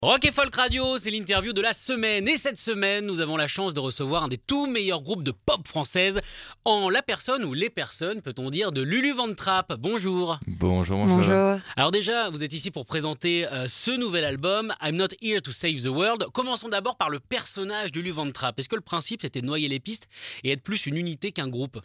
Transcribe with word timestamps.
Rock 0.00 0.26
et 0.26 0.30
Folk 0.30 0.54
Radio, 0.54 0.96
c'est 0.96 1.10
l'interview 1.10 1.52
de 1.52 1.60
la 1.60 1.72
semaine. 1.72 2.28
Et 2.28 2.36
cette 2.36 2.56
semaine, 2.56 3.04
nous 3.04 3.20
avons 3.20 3.36
la 3.36 3.48
chance 3.48 3.74
de 3.74 3.80
recevoir 3.80 4.22
un 4.22 4.28
des 4.28 4.38
tout 4.38 4.68
meilleurs 4.68 5.02
groupes 5.02 5.24
de 5.24 5.32
pop 5.32 5.66
française 5.66 6.20
en 6.64 6.88
la 6.88 7.02
personne 7.02 7.42
ou 7.42 7.52
les 7.52 7.68
personnes, 7.68 8.22
peut-on 8.22 8.50
dire, 8.50 8.70
de 8.70 8.80
Lulu 8.80 9.12
Van 9.12 9.34
Trapp. 9.34 9.74
Bonjour. 9.76 10.38
Bonjour, 10.46 11.04
bonjour. 11.04 11.56
Alors 11.76 11.90
déjà, 11.90 12.30
vous 12.30 12.44
êtes 12.44 12.52
ici 12.52 12.70
pour 12.70 12.86
présenter 12.86 13.48
euh, 13.48 13.66
ce 13.66 13.90
nouvel 13.90 14.24
album, 14.24 14.72
I'm 14.80 14.94
Not 14.94 15.08
Here 15.20 15.42
to 15.42 15.50
Save 15.50 15.82
the 15.82 15.86
World. 15.86 16.26
Commençons 16.32 16.68
d'abord 16.68 16.96
par 16.96 17.10
le 17.10 17.18
personnage 17.18 17.90
de 17.90 17.98
Lulu 17.98 18.12
Van 18.12 18.30
Trapp. 18.30 18.56
Est-ce 18.56 18.68
que 18.68 18.76
le 18.76 18.82
principe, 18.82 19.22
c'était 19.22 19.40
de 19.40 19.46
noyer 19.46 19.66
les 19.66 19.80
pistes 19.80 20.06
et 20.44 20.52
être 20.52 20.62
plus 20.62 20.86
une 20.86 20.96
unité 20.96 21.32
qu'un 21.32 21.48
groupe? 21.48 21.80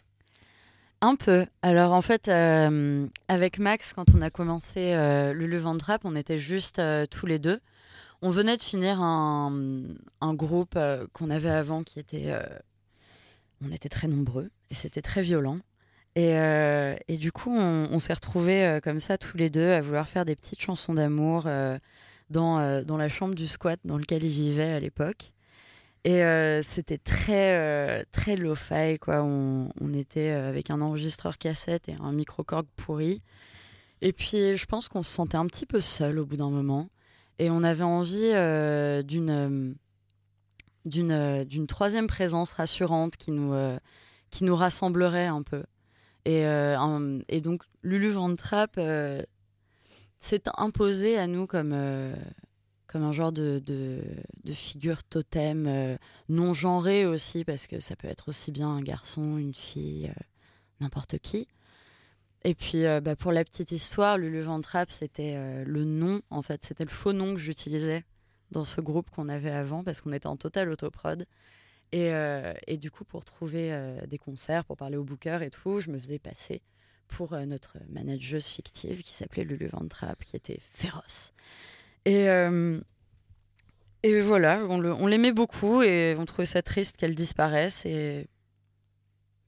Un 1.00 1.16
peu. 1.16 1.46
Alors 1.62 1.92
en 1.92 2.00
fait, 2.00 2.28
euh, 2.28 3.06
avec 3.26 3.58
Max, 3.58 3.92
quand 3.92 4.06
on 4.16 4.22
a 4.22 4.30
commencé 4.30 4.94
euh, 4.94 5.34
Lulu 5.34 5.58
Van 5.58 5.76
Trapp, 5.76 6.02
on 6.04 6.14
était 6.14 6.38
juste 6.38 6.78
euh, 6.78 7.06
tous 7.10 7.26
les 7.26 7.40
deux. 7.40 7.58
On 8.26 8.30
venait 8.30 8.56
de 8.56 8.62
finir 8.62 9.02
un, 9.02 9.52
groupe 10.22 10.76
euh, 10.76 11.06
qu'on 11.12 11.28
avait 11.28 11.50
avant 11.50 11.82
qui 11.82 11.98
était... 11.98 12.28
euh, 12.28 12.40
on 13.62 13.70
était 13.70 13.90
très 13.90 14.08
nombreux 14.08 14.50
et 14.70 14.74
c'était 14.74 15.02
très 15.02 15.20
violent. 15.20 15.58
Et, 16.14 16.30
euh, 16.38 16.96
du 17.10 17.32
coup, 17.32 17.54
on, 17.54 17.98
s'est 17.98 18.14
retrouvés 18.14 18.78
comme 18.82 18.98
ça 18.98 19.18
tous 19.18 19.36
les 19.36 19.50
deux 19.50 19.72
à 19.72 19.82
vouloir 19.82 20.08
faire 20.08 20.24
des 20.24 20.36
petites 20.36 20.62
chansons 20.62 20.94
d'amour 20.94 21.46
dans, 22.30 22.82
dans 22.82 22.96
la 22.96 23.08
chambre 23.10 23.34
du 23.34 23.46
squat 23.46 23.78
dans 23.84 23.98
lequel 23.98 24.24
ils 24.24 24.30
vivaient 24.30 24.72
à 24.72 24.80
l'époque. 24.80 25.32
Et 26.04 26.22
c'était 26.62 26.98
très, 26.98 28.04
très 28.06 28.36
lo-fi, 28.36 28.98
quoi. 29.00 29.22
On, 29.22 29.92
était 29.92 30.30
avec 30.30 30.70
un 30.70 30.80
enregistreur 30.80 31.36
cassette 31.36 31.90
et 31.90 31.96
un 32.00 32.12
micro-corg 32.12 32.66
pourri. 32.76 33.20
Et 34.00 34.14
puis, 34.14 34.56
je 34.56 34.64
pense 34.64 34.88
qu'on 34.88 35.02
se 35.02 35.12
sentait 35.12 35.36
un 35.36 35.46
petit 35.46 35.66
peu 35.66 35.82
seul 35.82 36.18
au 36.18 36.24
bout 36.24 36.38
d'un 36.38 36.50
moment. 36.50 36.88
Et 37.38 37.50
on 37.50 37.62
avait 37.62 37.84
envie 37.84 38.30
euh, 38.32 39.02
d'une 39.02 39.30
euh, 39.30 39.74
d'une 40.84 41.12
euh, 41.12 41.44
d'une 41.44 41.66
troisième 41.66 42.06
présence 42.06 42.52
rassurante 42.52 43.16
qui 43.16 43.32
nous, 43.32 43.54
qui 44.30 44.44
nous 44.44 44.56
rassemblerait 44.56 45.26
un 45.26 45.42
peu. 45.42 45.64
Et, 46.26 46.42
donc, 47.42 47.62
Lulu 47.82 48.10
Van 48.10 48.34
Trapp 48.34 48.80
s'est 50.18 50.42
imposé 50.56 51.18
à 51.18 51.26
nous 51.26 51.46
comme, 51.46 51.76
comme 52.86 53.02
un 53.02 53.12
genre 53.12 53.32
de, 53.32 53.58
de, 53.58 54.00
de 54.44 54.52
figure 54.54 55.04
totem, 55.04 55.98
non 56.30 56.54
genrée 56.54 57.04
aussi, 57.04 57.44
parce 57.44 57.66
que 57.66 57.78
ça 57.78 57.94
peut 57.94 58.08
être 58.08 58.30
aussi 58.30 58.52
bien 58.52 58.68
un 58.68 58.80
garçon, 58.80 59.36
une 59.36 59.52
fille, 59.52 60.10
n'importe 60.80 61.18
qui. 61.18 61.46
Et 62.44 62.54
puis, 62.54 62.84
euh, 62.84 63.00
bah, 63.00 63.16
pour 63.16 63.32
la 63.32 63.42
petite 63.42 63.72
histoire, 63.72 64.18
Lulu 64.18 64.42
Van 64.42 64.60
Trapp, 64.60 64.90
c'était 64.90 65.32
euh, 65.34 65.64
le 65.66 65.84
nom, 65.84 66.20
en 66.28 66.42
fait, 66.42 66.62
c'était 66.62 66.84
le 66.84 66.90
faux 66.90 67.14
nom 67.14 67.32
que 67.32 67.40
j'utilisais 67.40 68.04
dans 68.50 68.66
ce 68.66 68.82
groupe 68.82 69.08
qu'on 69.10 69.30
avait 69.30 69.50
avant, 69.50 69.82
parce 69.82 70.02
qu'on 70.02 70.12
était 70.12 70.26
en 70.26 70.36
total 70.36 70.68
autoprod. 70.68 71.24
Et, 71.92 72.12
euh, 72.12 72.52
du 72.78 72.90
coup, 72.90 73.04
pour 73.04 73.24
trouver 73.24 73.72
des 74.06 74.18
concerts, 74.18 74.64
pour 74.64 74.76
parler 74.76 74.96
au 74.96 75.04
booker 75.04 75.38
et 75.42 75.50
tout, 75.50 75.80
je 75.80 75.90
me 75.90 75.98
faisais 75.98 76.18
passer 76.18 76.60
pour 77.08 77.36
notre 77.46 77.78
manageuse 77.88 78.46
fictive 78.46 79.02
qui 79.02 79.14
s'appelait 79.14 79.44
Lulu 79.44 79.68
Van 79.68 79.86
Trapp, 79.86 80.22
qui 80.24 80.36
était 80.36 80.58
féroce. 80.60 81.32
Et, 82.04 82.26
voilà, 84.20 84.60
on 84.68 85.06
l'aimait 85.06 85.32
beaucoup 85.32 85.82
et 85.82 86.14
on 86.18 86.26
trouvait 86.26 86.46
ça 86.46 86.62
triste 86.62 86.96
qu'elle 86.96 87.14
disparaisse. 87.14 87.86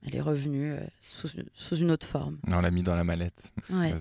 Elle 0.06 0.14
est 0.14 0.20
revenue 0.20 0.72
euh, 0.72 0.80
sous, 1.10 1.28
sous 1.54 1.76
une 1.76 1.90
autre 1.90 2.06
forme. 2.06 2.38
On 2.48 2.60
l'a 2.60 2.70
mis 2.70 2.82
dans 2.82 2.94
la 2.96 3.04
mallette. 3.04 3.52
Ouais, 3.70 3.92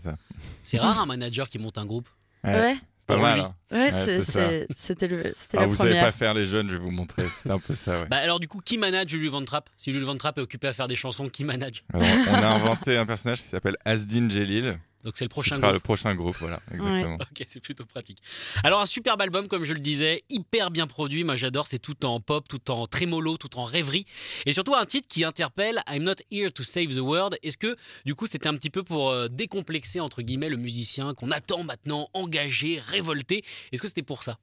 C'est 0.63 0.77
rare 0.77 0.99
un 1.01 1.05
manager 1.05 1.49
qui 1.49 1.59
monte 1.59 1.77
un 1.77 1.85
groupe. 1.85 2.07
Ouais, 2.43 2.53
ouais, 2.53 2.77
Pas 3.07 3.17
mal. 3.17 3.39
hein. 3.39 3.55
ouais, 3.71 3.91
Ouais, 3.91 4.05
c'est- 4.05 4.19
c'est 4.21 4.31
ça. 4.31 4.49
c'est- 4.49 4.67
c'était 4.75 5.07
le- 5.07 5.33
Ah, 5.53 5.61
la 5.61 5.65
vous 5.67 5.75
savez 5.75 5.99
pas 5.99 6.11
faire 6.11 6.33
les 6.35 6.45
jeunes, 6.45 6.69
je 6.69 6.75
vais 6.75 6.83
vous 6.83 6.91
montrer. 6.91 7.23
C'est 7.43 7.49
un 7.51 7.57
peu 7.59 7.73
ça, 7.73 8.01
ouais. 8.01 8.07
Bah 8.07 8.17
alors 8.17 8.39
du 8.39 8.47
coup, 8.47 8.59
qui 8.63 8.77
manage 8.77 9.11
Lulu 9.13 9.29
Van 9.29 9.43
Trapp 9.43 9.69
Si 9.77 9.91
Lulu 9.91 10.05
Van 10.05 10.15
Trapp 10.17 10.37
est 10.37 10.41
occupé 10.41 10.67
à 10.67 10.73
faire 10.73 10.87
des 10.87 10.95
chansons, 10.95 11.27
qui 11.29 11.43
manage? 11.43 11.83
Alors, 11.93 12.07
on 12.29 12.33
a 12.33 12.47
inventé 12.47 12.97
un 12.97 13.05
personnage 13.05 13.41
qui 13.41 13.47
s'appelle 13.47 13.77
Asdin 13.85 14.29
Jelil. 14.29 14.77
Donc 15.05 15.13
c'est 15.15 15.23
le 15.25 15.29
prochain 15.29 15.51
sera 15.55 15.67
groupe. 15.67 15.73
le 15.73 15.79
prochain 15.79 16.15
groupe, 16.15 16.35
voilà, 16.39 16.59
exactement. 16.73 17.15
Ok, 17.21 17.45
c'est 17.47 17.59
plutôt 17.61 17.85
pratique. 17.85 18.17
Alors 18.63 18.81
un 18.81 18.85
superbe 18.85 19.21
album, 19.21 19.47
comme 19.47 19.63
je 19.63 19.71
le 19.73 19.79
disais, 19.79 20.23
hyper 20.29 20.71
bien 20.71 20.87
produit. 20.87 21.23
Moi 21.23 21.35
j'adore, 21.35 21.67
c'est 21.67 21.79
tout 21.79 22.05
en 22.05 22.19
pop, 22.19 22.47
tout 22.47 22.71
en 22.71 22.87
trémolo, 22.87 23.37
tout 23.37 23.57
en 23.57 23.63
rêverie. 23.63 24.05
Et 24.45 24.51
surtout 24.53 24.75
un 24.75 24.85
titre 24.85 25.07
qui 25.07 25.23
interpelle 25.23 25.81
I'm 25.87 26.03
not 26.03 26.15
here 26.31 26.51
to 26.51 26.63
save 26.63 26.93
the 26.95 26.99
world. 26.99 27.37
Est-ce 27.43 27.57
que 27.57 27.77
du 28.05 28.15
coup 28.15 28.25
c'était 28.27 28.47
un 28.47 28.55
petit 28.55 28.69
peu 28.71 28.83
pour 28.83 29.09
euh, 29.11 29.27
décomplexer 29.29 29.99
entre 29.99 30.21
guillemets 30.23 30.49
le 30.49 30.57
musicien 30.57 31.13
qu'on 31.13 31.29
attend 31.31 31.63
maintenant, 31.63 32.09
engagé, 32.13 32.81
révolté? 32.85 33.45
Est-ce 33.71 33.81
que 33.81 33.87
c'était 33.87 34.01
pour 34.03 34.23
ça? 34.23 34.37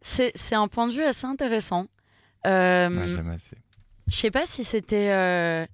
C'est 0.00 0.32
c'est 0.34 0.56
un 0.56 0.66
point 0.66 0.88
de 0.88 0.92
vue 0.92 1.04
assez 1.04 1.26
intéressant. 1.26 1.86
Euh, 2.44 2.88
Ouais, 2.90 3.06
j'aime 3.08 3.28
assez. 3.30 3.56
Je 4.08 4.16
sais 4.16 4.32
pas 4.32 4.46
si 4.46 4.64
c'était. 4.64 5.12
euh, 5.12 5.64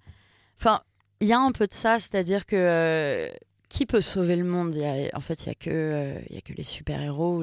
Enfin, 0.60 0.82
il 1.20 1.28
y 1.28 1.32
a 1.32 1.38
un 1.38 1.52
peu 1.52 1.66
de 1.66 1.72
ça, 1.72 1.98
c'est-à-dire 1.98 2.44
que 2.44 2.56
euh, 2.56 3.30
qui 3.68 3.86
peut 3.86 4.00
sauver 4.00 4.36
le 4.36 4.44
monde? 4.44 4.76
En 5.14 5.20
fait, 5.20 5.44
il 5.44 5.48
y 5.48 5.50
a 5.50 5.54
que, 5.54 5.70
euh, 5.70 6.20
a 6.36 6.40
que 6.40 6.52
les 6.52 6.62
super-héros 6.62 7.42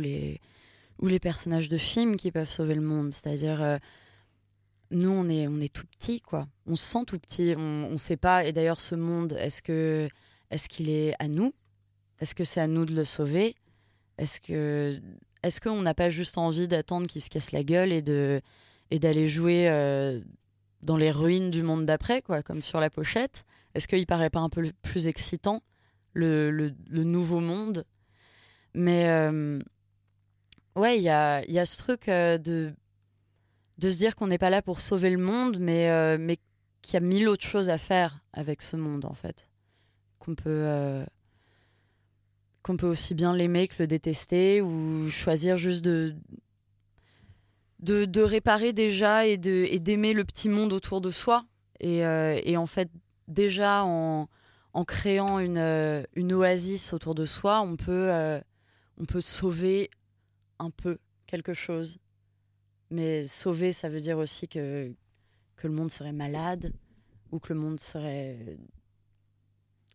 ou 1.00 1.08
les 1.08 1.19
personnages 1.19 1.69
de 1.69 1.78
films 1.78 2.18
qui 2.18 2.31
peuvent 2.31 2.50
sauver 2.50 2.75
le 2.75 2.81
monde. 2.81 3.12
C'est-à-dire, 3.12 3.62
euh, 3.62 3.78
nous, 4.91 5.09
on 5.09 5.30
est 5.30 5.74
tout 5.74 5.86
petit, 5.97 6.22
quoi. 6.22 6.47
On 6.66 6.75
se 6.75 6.84
sent 6.84 7.06
tout 7.06 7.19
petit. 7.19 7.53
On 7.58 7.91
ne 7.91 7.97
sait 7.97 8.18
pas. 8.18 8.46
Et 8.46 8.52
d'ailleurs, 8.52 8.80
ce 8.80 8.96
monde, 8.96 9.34
est-ce 9.34 9.62
qu'il 9.62 10.90
est 10.90 11.13
à 11.19 11.28
nous? 11.28 11.53
Est-ce 12.19 12.34
que 12.34 12.44
c'est 12.44 12.62
à 12.62 12.68
nous 12.68 12.86
de 12.86 12.96
le 12.96 13.03
sauver? 13.06 13.56
Est-ce 14.18 15.59
qu'on 15.59 15.81
n'a 15.81 15.94
pas 15.94 16.09
juste 16.09 16.38
envie 16.38 16.68
d'attendre 16.68 17.07
qu'il 17.07 17.22
se 17.22 17.30
casse 17.30 17.52
la 17.52 17.63
gueule 17.63 17.92
et 17.92 19.00
d'aller 19.00 19.28
jouer 19.28 19.68
euh, 19.69 20.22
dans 20.81 20.97
les 20.97 21.12
ruines 21.12 21.52
du 21.52 21.62
monde 21.62 21.86
d'après, 21.86 22.22
comme 22.22 22.62
sur 22.62 22.80
la 22.80 22.90
pochette? 22.90 23.44
Est-ce 23.74 23.90
qu'il 23.90 24.07
paraît 24.07 24.30
pas 24.30 24.40
un 24.40 24.50
peu 24.50 24.72
plus 24.81 25.09
excitant, 25.09 25.62
le, 26.16 26.50
le- 26.52 27.03
nouveau 27.03 27.40
monde 27.40 27.86
Mais 28.74 29.08
euh, 29.09 29.59
ouais, 30.76 30.98
il 30.98 31.03
y 31.03 31.09
a, 31.09 31.46
y 31.50 31.59
a 31.59 31.66
ce 31.66 31.78
truc 31.78 32.09
euh, 32.09 32.38
de, 32.38 32.74
de 33.78 33.90
se 33.90 33.98
dire 33.98 34.16
qu'on 34.16 34.28
n'est 34.28 34.38
pas 34.38 34.50
là 34.50 34.62
pour 34.62 34.80
sauver 34.80 35.09
le 35.09 35.18
monde, 35.18 35.58
mais, 35.59 35.90
euh, 35.90 36.18
mais 36.20 36.38
qu'il 36.81 36.96
y 36.96 36.98
a 36.98 37.00
mille 37.02 37.28
autres 37.28 37.46
choses 37.46 37.70
à 37.70 37.78
faire 37.78 38.20
avec 38.34 38.62
ce 38.62 38.75
monde, 38.75 39.06
en 39.06 39.14
fait. 39.14 39.48
Qu'on 40.20 40.36
peut, 40.36 40.44
euh, 40.50 41.06
peut 42.78 42.88
aussi 42.88 43.14
bien 43.14 43.34
l'aimer 43.36 43.68
que 43.68 43.75
le 43.80 43.88
détester, 43.88 44.62
ou 44.62 45.08
choisir 45.09 45.58
juste 45.58 45.84
de, 45.86 46.16
de, 47.80 48.06
de 48.06 48.22
réparer 48.22 48.74
déjà 48.74 49.28
et 49.28 49.38
de 49.38 49.68
et 49.70 49.80
d'aimer 49.80 50.14
le 50.14 50.24
petit 50.25 50.50
monde 50.50 50.74
autour 50.74 51.02
de 51.02 51.12
soi. 51.12 51.46
Et, 51.80 52.00
et 52.00 52.58
en 52.58 52.66
fait, 52.66 52.90
déjà 53.28 53.84
en, 53.84 54.28
en 54.75 54.84
créant 54.84 55.40
une, 55.40 55.58
euh, 55.58 56.03
une 56.16 56.34
oasis 56.34 56.91
autour 56.91 57.16
de 57.16 57.25
soi, 57.25 57.62
on 57.62 57.78
peut, 57.78 58.12
euh, 58.12 58.41
on 58.97 59.06
peut 59.06 59.22
sauver 59.22 59.89
un 60.60 60.69
peu 60.69 60.98
quelque 61.27 61.54
chose. 61.54 61.98
Mais 62.92 63.25
sauver, 63.25 63.72
ça 63.72 63.88
veut 63.88 64.01
dire 64.01 64.18
aussi 64.18 64.50
que, 64.50 64.94
le 65.63 65.72
monde 65.72 65.89
serait 65.89 66.12
malade 66.12 66.74
ou 67.31 67.39
que 67.39 67.51
le 67.51 67.60
monde 67.60 67.80
serait 67.80 68.38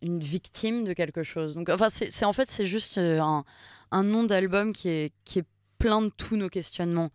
une 0.02 0.18
victime 0.18 0.82
de 0.82 0.94
quelque 0.94 1.22
chose. 1.22 1.54
Donc, 1.54 1.68
enfin, 1.68 1.88
c'est 1.90 2.24
en 2.24 2.32
fait, 2.32 2.50
c'est 2.50 2.66
juste 2.66 2.98
euh, 2.98 3.20
un, 3.92 4.02
nom 4.02 4.24
d'album 4.24 4.72
qui 4.72 4.88
est, 4.88 5.12
qui 5.24 5.38
est 5.38 5.46
plein 5.78 6.02
de 6.02 6.08
tous 6.08 6.36
nos 6.36 6.48
questionnements. 6.48 7.10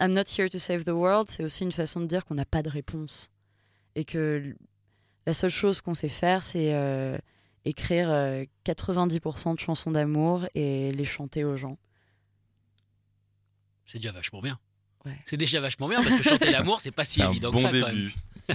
I'm 0.00 0.14
not 0.14 0.24
here 0.38 0.48
to 0.48 0.58
save 0.58 0.84
the 0.84 0.90
world, 0.90 1.28
c'est 1.28 1.44
aussi 1.44 1.64
une 1.64 1.72
façon 1.72 2.00
de 2.00 2.06
dire 2.06 2.24
qu'on 2.24 2.36
n'a 2.36 2.46
pas 2.46 2.62
de 2.62 2.70
réponse. 2.70 3.28
Et 3.94 4.04
que 4.04 4.56
la 5.26 5.34
seule 5.34 5.50
chose 5.50 5.80
qu'on 5.80 5.94
sait 5.94 6.08
faire, 6.08 6.42
c'est 6.42 6.72
euh, 6.74 7.16
écrire 7.64 8.10
euh, 8.10 8.44
90% 8.66 9.54
de 9.54 9.60
chansons 9.60 9.90
d'amour 9.90 10.46
et 10.54 10.92
les 10.92 11.04
chanter 11.04 11.44
aux 11.44 11.56
gens. 11.56 11.78
C'est 13.86 13.98
déjà 13.98 14.12
vachement 14.12 14.40
bien. 14.40 14.58
Ouais. 15.04 15.18
C'est 15.24 15.36
déjà 15.36 15.60
vachement 15.60 15.88
bien 15.88 16.02
parce 16.02 16.14
que 16.14 16.22
chanter 16.22 16.50
l'amour, 16.52 16.80
c'est 16.80 16.92
pas 16.92 17.04
si 17.04 17.14
C'est 17.20 17.22
un 17.22 17.30
évident 17.30 17.50
bon 17.50 17.58
que 17.58 17.64
ça 17.64 17.70
quand 17.70 17.86
même. 17.88 17.96
début. 17.96 18.14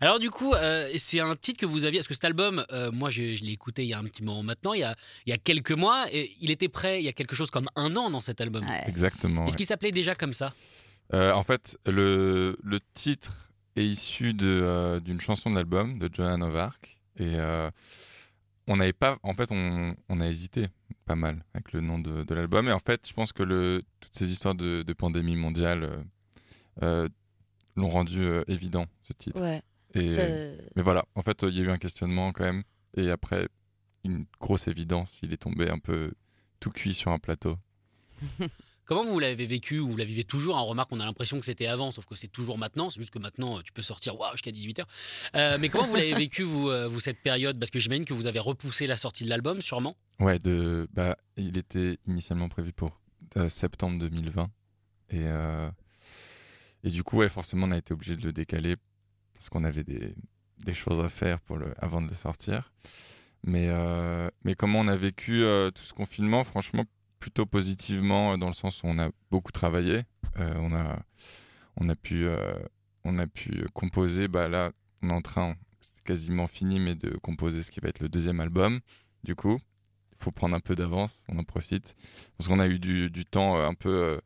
Alors 0.00 0.18
du 0.18 0.30
coup, 0.30 0.54
euh, 0.54 0.90
c'est 0.96 1.20
un 1.20 1.36
titre 1.36 1.60
que 1.60 1.66
vous 1.66 1.84
aviez, 1.84 1.98
parce 2.00 2.08
que 2.08 2.14
cet 2.14 2.24
album, 2.24 2.64
euh, 2.72 2.90
moi 2.90 3.10
je, 3.10 3.34
je 3.34 3.42
l'ai 3.44 3.52
écouté 3.52 3.82
il 3.84 3.88
y 3.88 3.94
a 3.94 3.98
un 3.98 4.04
petit 4.04 4.22
moment 4.22 4.42
maintenant, 4.42 4.72
il 4.72 4.80
y 4.80 4.84
a, 4.84 4.96
il 5.26 5.30
y 5.30 5.32
a 5.32 5.38
quelques 5.38 5.72
mois, 5.72 6.06
et 6.12 6.32
il 6.40 6.50
était 6.50 6.68
prêt 6.68 7.00
il 7.00 7.04
y 7.04 7.08
a 7.08 7.12
quelque 7.12 7.36
chose 7.36 7.50
comme 7.50 7.68
un 7.76 7.94
an 7.96 8.10
dans 8.10 8.20
cet 8.20 8.40
album. 8.40 8.64
Ouais. 8.64 8.84
Exactement. 8.86 9.46
Est-ce 9.46 9.52
ouais. 9.52 9.56
qu'il 9.58 9.66
s'appelait 9.66 9.92
déjà 9.92 10.14
comme 10.14 10.32
ça? 10.32 10.52
Euh, 11.12 11.32
en 11.32 11.42
fait, 11.42 11.76
le, 11.86 12.56
le 12.62 12.80
titre 12.94 13.49
est 13.80 13.86
issu 13.86 14.34
euh, 14.42 15.00
d'une 15.00 15.20
chanson 15.20 15.50
de 15.50 15.54
l'album 15.56 15.98
de 15.98 16.08
Joan 16.12 16.42
of 16.42 16.54
Arc. 16.54 16.98
Et 17.16 17.34
euh, 17.36 17.70
on 18.66 18.76
n'avait 18.76 18.92
pas. 18.92 19.18
En 19.22 19.34
fait, 19.34 19.50
on, 19.50 19.94
on 20.08 20.20
a 20.20 20.26
hésité 20.26 20.68
pas 21.06 21.16
mal 21.16 21.44
avec 21.54 21.72
le 21.72 21.80
nom 21.80 21.98
de, 21.98 22.22
de 22.22 22.34
l'album. 22.34 22.68
Et 22.68 22.72
en 22.72 22.78
fait, 22.78 23.06
je 23.08 23.12
pense 23.12 23.32
que 23.32 23.42
le, 23.42 23.82
toutes 24.00 24.14
ces 24.16 24.32
histoires 24.32 24.54
de, 24.54 24.82
de 24.82 24.92
pandémie 24.92 25.36
mondiale 25.36 26.04
euh, 26.82 27.08
l'ont 27.76 27.88
rendu 27.90 28.22
euh, 28.22 28.44
évident, 28.48 28.86
ce 29.02 29.12
titre. 29.12 29.40
Ouais. 29.40 29.62
Et, 29.94 30.16
mais 30.76 30.82
voilà, 30.82 31.04
en 31.16 31.22
fait, 31.22 31.42
il 31.42 31.58
y 31.58 31.60
a 31.60 31.64
eu 31.64 31.70
un 31.70 31.78
questionnement 31.78 32.32
quand 32.32 32.44
même. 32.44 32.62
Et 32.96 33.10
après, 33.10 33.48
une 34.04 34.24
grosse 34.40 34.68
évidence, 34.68 35.18
il 35.22 35.32
est 35.32 35.36
tombé 35.38 35.68
un 35.68 35.78
peu 35.80 36.12
tout 36.60 36.70
cuit 36.70 36.94
sur 36.94 37.10
un 37.10 37.18
plateau. 37.18 37.56
Comment 38.90 39.04
vous 39.04 39.20
l'avez 39.20 39.46
vécu 39.46 39.78
ou 39.78 39.88
vous 39.88 39.96
la 39.96 40.04
vivez 40.04 40.24
toujours 40.24 40.56
On 40.56 40.64
remarque 40.64 40.90
qu'on 40.90 40.98
a 40.98 41.04
l'impression 41.04 41.38
que 41.38 41.46
c'était 41.46 41.68
avant, 41.68 41.92
sauf 41.92 42.06
que 42.06 42.16
c'est 42.16 42.26
toujours 42.26 42.58
maintenant. 42.58 42.90
C'est 42.90 42.98
juste 42.98 43.12
que 43.12 43.20
maintenant, 43.20 43.62
tu 43.62 43.70
peux 43.70 43.82
sortir 43.82 44.18
waouh, 44.18 44.32
jusqu'à 44.32 44.50
18h. 44.50 44.82
Euh, 45.36 45.58
mais 45.60 45.68
comment 45.68 45.86
vous 45.86 45.94
l'avez 45.94 46.12
vécu, 46.12 46.42
vous, 46.42 46.70
euh, 46.70 46.88
vous, 46.88 46.98
cette 46.98 47.22
période? 47.22 47.56
Parce 47.56 47.70
que 47.70 47.78
j'imagine 47.78 48.04
que 48.04 48.14
vous 48.14 48.26
avez 48.26 48.40
repoussé 48.40 48.88
la 48.88 48.96
sortie 48.96 49.22
de 49.22 49.28
l'album, 49.28 49.62
sûrement. 49.62 49.96
Ouais, 50.18 50.40
de, 50.40 50.88
bah, 50.92 51.16
il 51.36 51.56
était 51.56 51.98
initialement 52.08 52.48
prévu 52.48 52.72
pour 52.72 53.00
euh, 53.36 53.48
septembre 53.48 54.00
2020. 54.00 54.50
Et, 55.10 55.18
euh, 55.18 55.70
et 56.82 56.90
du 56.90 57.04
coup, 57.04 57.22
forcément, 57.28 57.68
on 57.68 57.70
a 57.70 57.78
été 57.78 57.94
obligé 57.94 58.16
de 58.16 58.24
le 58.24 58.32
décaler 58.32 58.74
parce 59.34 59.50
qu'on 59.50 59.62
avait 59.62 59.84
des, 59.84 60.74
choses 60.74 60.98
à 60.98 61.08
faire 61.08 61.38
pour 61.38 61.60
avant 61.78 62.02
de 62.02 62.08
le 62.08 62.14
sortir. 62.14 62.72
Mais, 63.44 63.68
euh, 63.68 64.28
mais 64.44 64.54
comment 64.54 64.80
on 64.80 64.88
a 64.88 64.96
vécu 64.96 65.44
euh, 65.44 65.70
tout 65.70 65.82
ce 65.82 65.92
confinement? 65.92 66.44
Franchement, 66.44 66.84
plutôt 67.20 67.46
positivement, 67.46 68.32
euh, 68.32 68.36
dans 68.36 68.48
le 68.48 68.54
sens 68.54 68.82
où 68.82 68.86
on 68.86 68.98
a 68.98 69.10
beaucoup 69.30 69.52
travaillé. 69.52 70.02
Euh, 70.38 70.54
on, 70.56 70.74
a, 70.74 70.98
on, 71.76 71.88
a 71.88 71.94
pu, 71.94 72.26
euh, 72.26 72.58
on 73.04 73.18
a 73.18 73.26
pu 73.26 73.64
composer. 73.74 74.26
Bah, 74.26 74.48
là, 74.48 74.72
on 75.02 75.10
est 75.10 75.12
en 75.12 75.20
train, 75.20 75.54
c'est 75.80 76.02
quasiment 76.02 76.48
fini, 76.48 76.80
mais 76.80 76.96
de 76.96 77.10
composer 77.18 77.62
ce 77.62 77.70
qui 77.70 77.80
va 77.80 77.88
être 77.88 78.00
le 78.00 78.08
deuxième 78.08 78.40
album. 78.40 78.80
Du 79.22 79.36
coup, 79.36 79.60
il 80.12 80.24
faut 80.24 80.32
prendre 80.32 80.56
un 80.56 80.60
peu 80.60 80.74
d'avance, 80.74 81.22
on 81.28 81.38
en 81.38 81.44
profite. 81.44 81.94
Parce 82.36 82.48
qu'on 82.48 82.58
a 82.58 82.66
eu 82.66 82.78
du, 82.78 83.24
temps 83.24 83.60
un 83.62 83.74
peu. 83.74 84.20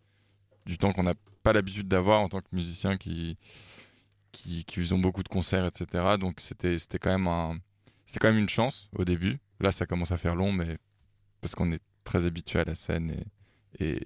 du 0.64 0.79
temps 0.79 0.93
qu'on 0.93 1.02
n'a 1.02 1.14
pas 1.43 1.52
l'habitude 1.52 1.88
d'avoir 1.88 2.20
en 2.20 2.29
tant 2.29 2.40
que 2.40 2.49
musicien 2.52 2.97
qui, 2.97 3.37
qui, 4.32 4.64
qui 4.64 4.76
faisons 4.76 4.99
beaucoup 4.99 5.23
de 5.23 5.29
concerts, 5.29 5.67
etc. 5.67 6.17
Donc 6.19 6.40
c'était 6.40 6.76
quand 7.00 7.11
quand 8.20 8.29
même 8.29 8.38
une 8.38 8.49
chance 8.49 8.88
au 8.97 9.05
début. 9.05 9.38
Là, 9.61 9.73
ça 9.73 9.87
commence 9.87 10.12
à 10.12 10.17
faire 10.17 10.37
long, 10.37 10.52
mais 10.52 10.79
parce 11.40 11.55
qu'on 11.55 11.73
est 11.73 11.82
très 12.04 12.26
habitué 12.26 12.58
à 12.60 12.64
la 12.64 12.74
scène 12.74 13.10
et, 13.80 13.84
et, 13.84 14.00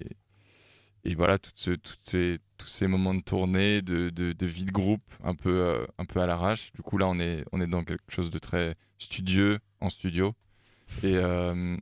et 1.04 1.14
voilà, 1.14 1.38
toutes 1.38 1.58
ce- 1.58 1.70
toutes 1.70 2.00
ces, 2.02 2.38
tous 2.56 2.68
ces 2.68 2.86
moments 2.86 3.14
de 3.14 3.20
tournée, 3.22 3.82
de, 3.82 4.10
de, 4.10 4.32
de 4.32 4.46
vie 4.46 4.64
de 4.64 4.72
groupe, 4.72 5.02
un 5.22 5.34
peu, 5.34 5.50
euh, 5.60 5.86
un 5.98 6.04
peu 6.04 6.20
à 6.20 6.26
l'arrache. 6.26 6.72
Du 6.72 6.82
coup, 6.82 6.98
là, 6.98 7.06
on 7.08 7.18
est, 7.18 7.44
on 7.52 7.60
est 7.60 7.66
dans 7.66 7.84
quelque 7.84 8.10
chose 8.10 8.30
de 8.30 8.38
très 8.38 8.74
studieux, 8.98 9.58
en 9.80 9.90
studio. 9.90 10.34
Et, 11.02 11.16
euh, 11.16 11.76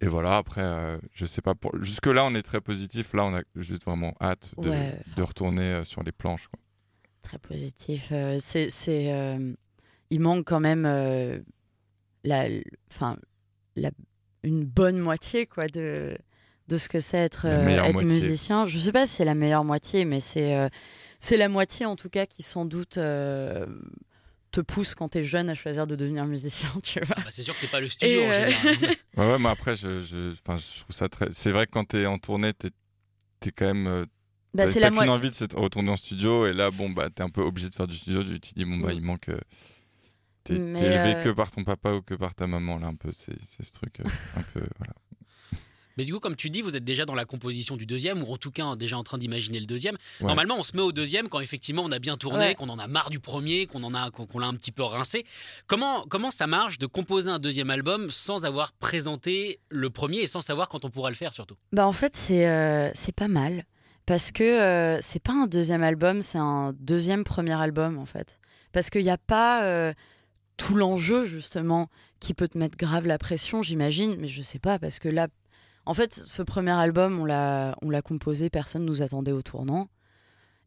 et 0.00 0.06
voilà, 0.08 0.36
après, 0.38 0.62
euh, 0.62 0.98
je 1.12 1.26
sais 1.26 1.42
pas. 1.42 1.54
Pour... 1.54 1.72
Jusque-là, 1.82 2.24
on 2.24 2.34
est 2.34 2.42
très 2.42 2.60
positif. 2.60 3.12
Là, 3.12 3.24
on 3.24 3.34
a 3.36 3.42
juste 3.56 3.84
vraiment 3.84 4.14
hâte 4.20 4.52
de, 4.58 4.70
Ouais. 4.70 4.98
de 5.16 5.22
retourner 5.22 5.62
euh, 5.72 5.84
sur 5.84 6.02
les 6.02 6.12
planches. 6.12 6.48
quoi. 6.48 6.58
Très 7.22 7.38
positif. 7.38 8.12
C'est, 8.38 8.68
il 10.10 10.20
manque 10.20 10.44
quand 10.46 10.60
même 10.60 10.82
la, 12.24 12.46
enfin, 12.90 13.16
la, 13.76 13.90
une 14.42 14.64
bonne 14.64 14.98
moitié 14.98 15.46
quoi 15.46 15.66
de 15.68 16.16
de 16.68 16.76
ce 16.78 16.88
que 16.88 17.00
c'est 17.00 17.18
être, 17.18 17.46
euh, 17.46 17.66
être 17.68 17.92
moitié. 17.92 18.10
musicien. 18.12 18.66
Je 18.66 18.78
sais 18.78 18.92
pas 18.92 19.06
si 19.06 19.14
c'est 19.16 19.24
la 19.24 19.34
meilleure 19.34 19.64
moitié, 19.64 20.04
mais 20.04 20.20
c'est 20.20 20.54
euh, 20.56 20.68
c'est 21.20 21.36
la 21.36 21.48
moitié 21.48 21.86
en 21.86 21.96
tout 21.96 22.08
cas 22.08 22.24
qui 22.26 22.42
sans 22.42 22.64
doute 22.64 22.98
euh, 22.98 23.66
te 24.52 24.60
pousse 24.60 24.94
quand 24.94 25.08
t'es 25.10 25.24
jeune 25.24 25.50
à 25.50 25.54
choisir 25.54 25.86
de 25.86 25.96
devenir 25.96 26.24
musicien, 26.24 26.68
tu 26.82 27.00
vois. 27.00 27.16
Bah, 27.16 27.30
c'est 27.30 27.42
sûr 27.42 27.54
que 27.54 27.60
c'est 27.60 27.70
pas 27.70 27.80
le 27.80 27.88
studio 27.88 28.22
en 28.24 28.32
général. 28.32 28.76
Ouais, 29.16 29.30
ouais, 29.32 29.38
mais 29.38 29.48
après, 29.50 29.76
je, 29.76 30.00
je, 30.00 30.32
trouve 30.42 30.60
ça 30.90 31.08
très. 31.08 31.28
C'est 31.32 31.50
vrai 31.50 31.66
que 31.66 31.72
quand 31.72 31.84
t'es 31.84 32.06
en 32.06 32.18
tournée, 32.18 32.54
t'es 32.54 32.68
es 33.46 33.50
quand 33.50 33.66
même. 33.66 33.86
euh, 33.86 34.06
Bah, 34.54 34.64
t'as 34.66 34.72
c'est 34.72 34.80
la 34.80 34.88
envie 34.88 35.28
de 35.30 35.56
retourner 35.56 35.90
en 35.90 35.96
studio, 35.96 36.46
et 36.46 36.52
là, 36.54 36.70
bon, 36.70 36.88
bah, 36.90 37.10
t'es 37.14 37.22
un 37.22 37.28
peu 37.28 37.42
obligé 37.42 37.68
de 37.68 37.74
faire 37.74 37.86
du 37.88 37.96
studio. 37.96 38.22
Tu 38.24 38.40
te 38.40 38.54
dis, 38.54 38.64
bon, 38.64 38.78
bah, 38.78 38.92
Mm. 38.92 38.96
il 38.96 39.02
manque. 39.02 39.30
T'es 40.44 40.54
élevé 40.54 41.14
euh, 41.14 41.22
que 41.24 41.28
par 41.30 41.50
ton 41.50 41.64
papa 41.64 41.92
ou 41.92 42.02
que 42.02 42.14
par 42.14 42.34
ta 42.34 42.46
maman, 42.46 42.78
là, 42.78 42.88
un 42.88 42.94
peu. 42.94 43.10
C'est 43.12 43.36
c'est 43.48 43.62
ce 43.64 43.72
truc, 43.72 44.00
euh, 44.00 44.04
un 44.36 44.42
peu. 44.54 44.62
Voilà. 44.78 44.92
Mais 45.98 46.06
du 46.06 46.14
coup, 46.14 46.20
comme 46.20 46.36
tu 46.36 46.48
dis, 46.48 46.62
vous 46.62 46.74
êtes 46.74 46.84
déjà 46.84 47.04
dans 47.04 47.14
la 47.14 47.26
composition 47.26 47.76
du 47.76 47.84
deuxième, 47.84 48.22
ou 48.22 48.32
en 48.32 48.38
tout 48.38 48.50
cas 48.50 48.76
déjà 48.76 48.96
en 48.96 49.02
train 49.02 49.18
d'imaginer 49.18 49.60
le 49.60 49.66
deuxième. 49.66 49.96
Ouais. 50.22 50.26
Normalement, 50.26 50.56
on 50.58 50.62
se 50.62 50.74
met 50.74 50.80
au 50.82 50.90
deuxième 50.90 51.28
quand 51.28 51.40
effectivement 51.40 51.82
on 51.84 51.92
a 51.92 51.98
bien 51.98 52.16
tourné, 52.16 52.38
Ouais. 52.46 52.54
qu'on 52.54 52.70
en 52.70 52.78
a 52.78 52.86
marre 52.86 53.10
du 53.10 53.20
premier, 53.20 53.66
qu'on 53.66 53.82
en 53.84 53.92
a, 53.92 54.10
qu'on 54.10 54.26
qu'on 54.26 54.38
l'a 54.38 54.46
un 54.46 54.54
petit 54.54 54.72
peu 54.72 54.82
rincé. 54.84 55.26
Comment 55.66 56.06
comment 56.08 56.30
ça 56.30 56.46
marche 56.46 56.78
de 56.78 56.86
composer 56.86 57.28
un 57.28 57.38
deuxième 57.38 57.68
album 57.68 58.10
sans 58.10 58.46
avoir 58.46 58.72
présenté 58.72 59.60
le 59.68 59.90
premier 59.90 60.20
et 60.20 60.26
sans 60.26 60.40
savoir 60.40 60.70
quand 60.70 60.86
on 60.86 60.90
pourra 60.90 61.10
le 61.10 61.14
faire 61.16 61.34
surtout? 61.34 61.56
Bah 61.72 61.86
en 61.86 61.92
fait 61.92 62.16
c'est 62.16 62.48
euh, 62.48 62.90
c'est 62.94 63.14
pas 63.14 63.28
mal 63.28 63.64
parce 64.06 64.32
que 64.32 64.42
euh, 64.44 64.98
c'est 65.02 65.22
pas 65.22 65.34
un 65.34 65.46
deuxième 65.46 65.82
album, 65.82 66.22
c'est 66.22 66.38
un 66.38 66.72
deuxième 66.80 67.22
premier 67.22 67.52
album 67.60 67.98
en 67.98 68.06
fait. 68.06 68.38
Parce 68.72 68.88
qu'il 68.88 69.02
n'y 69.02 69.10
a 69.10 69.18
pas 69.18 69.64
euh, 69.64 69.92
tout 70.62 70.74
l'enjeu 70.76 71.24
justement 71.24 71.88
qui 72.20 72.34
peut 72.34 72.46
te 72.46 72.56
mettre 72.56 72.76
grave 72.76 73.06
la 73.06 73.18
pression, 73.18 73.62
j'imagine, 73.62 74.16
mais 74.18 74.28
je 74.28 74.42
sais 74.42 74.60
pas 74.60 74.78
parce 74.78 75.00
que 75.00 75.08
là, 75.08 75.26
en 75.86 75.94
fait, 75.94 76.14
ce 76.14 76.42
premier 76.42 76.70
album 76.70 77.18
on 77.18 77.24
l'a 77.24 77.76
on 77.82 77.90
l'a 77.90 78.00
composé, 78.00 78.48
personne 78.48 78.84
nous 78.84 79.02
attendait 79.02 79.32
au 79.32 79.42
tournant, 79.42 79.88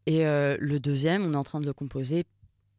et 0.06 0.26
euh, 0.26 0.58
le 0.60 0.82
deuxième 0.82 1.26
on 1.26 1.32
est 1.32 1.38
en 1.38 1.46
train 1.46 1.62
de 1.62 1.66
le 1.66 1.74
composer. 1.74 2.26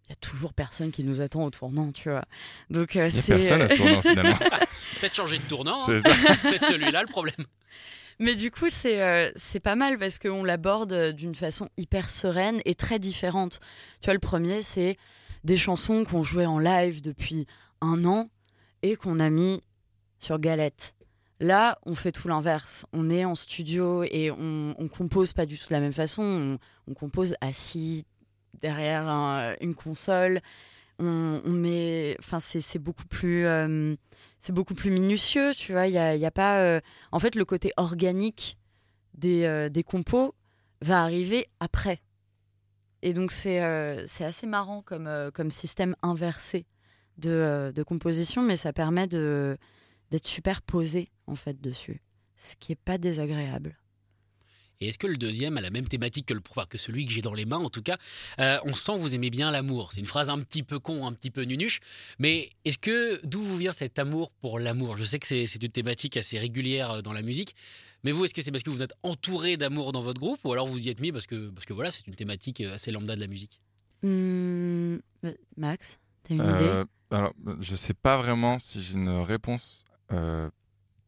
Il 0.08 0.10
y 0.10 0.12
a 0.12 0.16
toujours 0.16 0.52
personne 0.52 0.92
qui 0.92 1.02
nous 1.02 1.20
attend 1.20 1.44
au 1.44 1.50
tournant, 1.50 1.90
tu 1.90 2.10
vois. 2.10 2.24
Donc 2.70 2.94
euh, 2.94 3.08
Il 3.08 3.14
y 3.14 3.19
a 3.19 3.22
c'est 3.22 3.34
personne 3.34 3.62
à 3.62 3.69
ce 3.69 3.74
tournant, 3.74 4.02
finalement. 4.02 4.36
Peut-être 5.00 5.14
changer 5.14 5.38
de 5.38 5.42
tournant, 5.44 5.88
hein. 5.88 6.00
C'est 6.02 6.08
ça. 6.08 6.34
peut-être 6.42 6.64
celui-là 6.64 7.02
le 7.02 7.08
problème. 7.08 7.44
Mais 8.19 8.34
du 8.34 8.50
coup, 8.50 8.69
c'est 8.69 9.02
euh, 9.02 9.30
c'est 9.36 9.60
pas 9.60 9.74
mal 9.74 9.98
parce 9.98 10.19
qu'on 10.19 10.44
l'aborde 10.44 10.92
euh, 10.92 11.12
d'une 11.12 11.34
façon 11.34 11.69
hyper 11.76 12.08
sereine 12.08 12.60
et 12.64 12.74
très 12.74 12.98
différente. 12.98 13.60
Tu 14.00 14.06
vois, 14.06 14.14
le 14.14 14.20
premier, 14.20 14.62
c'est 14.62 14.96
des 15.46 15.56
chansons 15.56 16.04
qu'on 16.04 16.25
jouait 16.25 16.44
en 16.44 16.58
live 16.58 17.00
depuis 17.00 17.46
un 17.81 18.04
an 18.04 18.28
et 18.82 18.96
qu'on 18.96 19.20
a 19.20 19.31
mis 19.31 19.62
sur 20.19 20.40
galette. 20.40 20.94
Là, 21.38 21.78
on 21.87 21.94
fait 21.94 22.10
tout 22.10 22.26
l'inverse. 22.26 22.84
On 22.93 23.08
est 23.10 23.25
en 23.25 23.37
studio 23.37 24.02
et 24.02 24.32
on, 24.32 24.74
compose 24.88 25.32
pas 25.34 25.46
du 25.46 25.56
tout 25.56 25.69
de 25.69 25.74
la 25.74 25.79
même 25.79 25.93
façon. 25.93 26.58
On, 26.88 26.94
compose 26.94 27.36
assis 27.41 28.06
derrière 28.60 29.08
un- 29.08 29.55
une 29.60 29.76
console. 29.76 30.41
On, 30.98 31.41
met, 31.46 32.17
enfin, 32.19 32.41
c'est 32.41 32.81
beaucoup 32.81 33.06
plus, 33.06 33.46
euh, 33.46 33.94
c'est 34.41 34.53
beaucoup 34.53 34.74
plus 34.74 34.91
minutieux. 34.91 35.53
Tu 35.55 35.70
vois, 35.72 35.86
il 35.86 35.94
y 35.94 36.31
pas. 36.32 36.58
euh, 36.58 36.81
en 37.12 37.20
fait, 37.20 37.36
le 37.36 37.44
côté 37.44 37.72
organique 37.76 38.58
des, 39.15 39.44
euh, 39.44 39.69
des 39.69 39.84
compos 39.84 40.34
va 40.81 41.03
arriver 41.03 41.46
après. 41.60 42.00
Et 43.06 43.13
donc, 43.13 43.31
c'est 43.31 43.63
euh, 43.63 44.05
c'est 44.08 44.25
assez 44.25 44.48
marrant 44.48 44.82
comme, 44.82 45.06
euh, 45.06 45.31
comme 45.31 45.53
système 45.53 45.94
inversé 46.03 46.67
de, 47.19 47.31
euh, 47.31 47.70
de 47.70 47.84
composition, 47.84 48.43
mais 48.43 48.56
ça 48.56 48.72
permet 48.72 49.06
d'être 49.06 50.27
super 50.27 50.60
posé, 50.60 51.10
en 51.29 51.36
fait, 51.36 51.60
dessus. 51.60 52.03
Ce 52.36 52.56
qui 52.56 52.72
est 52.72 52.81
pas 52.84 52.98
désagréable. 52.98 53.79
Et 54.81 54.89
est-ce 54.89 54.98
que 54.98 55.06
le 55.06 55.17
deuxième 55.17 55.56
a 55.56 55.60
la 55.60 55.70
même 55.70 55.86
thématique 55.86 56.27
que, 56.27 56.34
le, 56.34 56.41
que 56.69 56.79
celui 56.79 57.06
que 57.06 57.13
j'ai 57.13 57.22
dans 57.22 57.32
les 57.32 57.44
mains 57.44 57.58
en 57.58 57.70
tout 57.70 57.81
cas 57.81 57.96
On 58.39 58.75
sent 58.75 58.98
vous 58.98 59.15
aimez 59.15 59.31
bien 59.31 59.51
l'amour. 59.51 59.93
C'est 59.93 60.01
une 60.01 60.06
phrase 60.06 60.29
un 60.29 60.41
petit 60.41 60.65
peu 60.65 60.81
con, 60.81 61.06
un 61.06 61.13
petit 61.13 61.31
peu 61.31 61.43
nunuche. 61.44 61.79
Mais 62.19 62.51
est-ce 62.67 62.77
que 62.77 63.25
d'où 63.25 63.41
vous 63.41 63.56
vient 63.56 63.72
cet 63.72 63.98
amour 64.01 64.32
pour 64.32 64.58
l'amour? 64.58 64.98
Je 64.98 65.05
sais 65.05 65.19
que 65.19 65.27
c'est 65.27 65.63
une 65.63 65.70
thématique 65.70 66.19
assez 66.19 66.39
régulière 66.39 67.03
dans 67.03 67.15
la 67.15 67.22
musique. 67.22 67.55
Mais 68.06 68.13
vous, 68.13 68.25
est-ce 68.25 68.32
que 68.32 68.41
c'est 68.41 68.53
parce 68.53 68.63
que 68.63 68.70
vous 68.70 68.84
êtes 68.84 68.94
entouré 69.03 69.56
d'amour 69.56 69.91
dans 69.91 70.01
votre 70.01 70.20
groupe 70.20 70.39
ou 70.44 70.53
alors 70.53 70.69
vous 70.69 70.86
y 70.86 70.91
êtes 70.91 71.01
mis 71.01 71.10
parce 71.10 71.27
que, 71.27 71.51
parce 71.51 71.67
que 71.67 71.72
voilà, 71.72 71.91
c'est 71.91 72.06
une 72.06 72.15
thématique 72.15 72.60
euh, 72.60 72.75
assez 72.75 72.93
lambda 72.93 73.17
de 73.17 73.20
la 73.20 73.27
musique? 73.27 73.60
Hum, 74.05 75.01
euh, 75.25 75.34
Max, 75.56 75.98
t'as 76.22 76.36
une 76.36 76.41
idée? 76.41 76.69
Euh, 76.69 76.84
alors, 77.10 77.32
je 77.58 77.75
sais 77.75 77.94
pas 77.94 78.17
vraiment 78.17 78.60
si 78.60 78.81
j'ai 78.81 78.94
une 78.94 79.08
réponse 79.08 79.84
euh, 80.13 80.48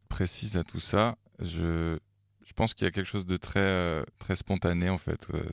précise 0.09 0.57
à 0.57 0.65
tout 0.65 0.81
ça. 0.81 1.15
Je, 1.39 1.97
je 2.45 2.53
pense 2.55 2.75
qu'il 2.75 2.85
y 2.85 2.89
a 2.89 2.91
quelque 2.91 3.07
chose 3.07 3.27
de 3.27 3.37
très, 3.37 3.61
euh, 3.61 4.03
très 4.19 4.35
spontané 4.35 4.91
en 4.91 4.99
fait 4.99 5.29
euh, 5.35 5.45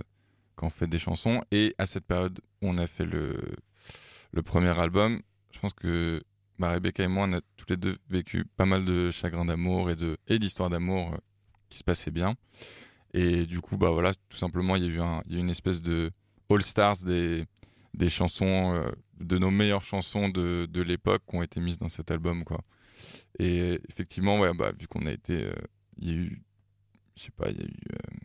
quand 0.55 0.65
on 0.65 0.71
fait 0.71 0.87
des 0.87 0.97
chansons. 0.97 1.43
Et 1.51 1.75
à 1.77 1.85
cette 1.85 2.05
période 2.05 2.41
où 2.63 2.69
on 2.69 2.79
a 2.79 2.87
fait 2.87 3.05
le, 3.05 3.37
le 4.31 4.41
premier 4.41 4.75
album, 4.79 5.21
je 5.51 5.59
pense 5.59 5.73
que 5.73 6.23
bah, 6.57 6.71
Rebecca 6.71 7.03
et 7.03 7.07
moi, 7.07 7.27
on 7.29 7.33
a 7.33 7.41
tous 7.55 7.67
les 7.69 7.77
deux 7.77 7.97
vécu 8.09 8.45
pas 8.57 8.65
mal 8.65 8.83
de 8.83 9.11
chagrin 9.11 9.45
d'amour 9.45 9.91
et 9.91 9.95
de 9.95 10.17
et 10.27 10.39
d'histoires 10.39 10.71
d'amour 10.71 11.15
qui 11.75 11.79
se 11.79 11.83
passaient 11.83 12.11
bien. 12.11 12.35
Et 13.13 13.45
du 13.45 13.59
coup, 13.59 13.75
bah 13.77 13.89
voilà, 13.91 14.13
tout 14.29 14.37
simplement, 14.37 14.77
il 14.77 14.83
y 14.83 14.87
a 14.87 14.89
eu 14.89 15.01
un, 15.01 15.21
il 15.25 15.33
y 15.33 15.35
a 15.35 15.39
eu 15.39 15.41
une 15.41 15.49
espèce 15.49 15.81
de 15.81 16.09
all 16.49 16.61
stars 16.61 17.03
des 17.03 17.43
des 17.93 18.09
chansons, 18.09 18.73
euh, 18.75 18.89
de 19.19 19.37
nos 19.37 19.51
meilleures 19.51 19.81
chansons 19.83 20.27
de, 20.29 20.67
de 20.69 20.81
l'époque 20.81 21.23
qui 21.29 21.35
ont 21.37 21.43
été 21.43 21.59
mises 21.61 21.77
dans 21.77 21.87
cet 21.89 22.11
album, 22.11 22.43
quoi. 22.43 22.59
Et 23.39 23.79
effectivement, 23.89 24.39
ouais, 24.39 24.53
bah, 24.53 24.71
vu 24.77 24.85
qu'on 24.87 25.05
a 25.05 25.11
été, 25.11 25.45
euh, 25.45 25.53
il 25.97 26.07
y 26.09 26.11
a 26.11 26.15
eu, 26.15 26.41
je 27.17 27.23
sais 27.23 27.31
pas, 27.31 27.49
il 27.51 27.57
y 27.57 27.61
a 27.61 27.65
eu, 27.65 27.69
euh, 27.93 28.17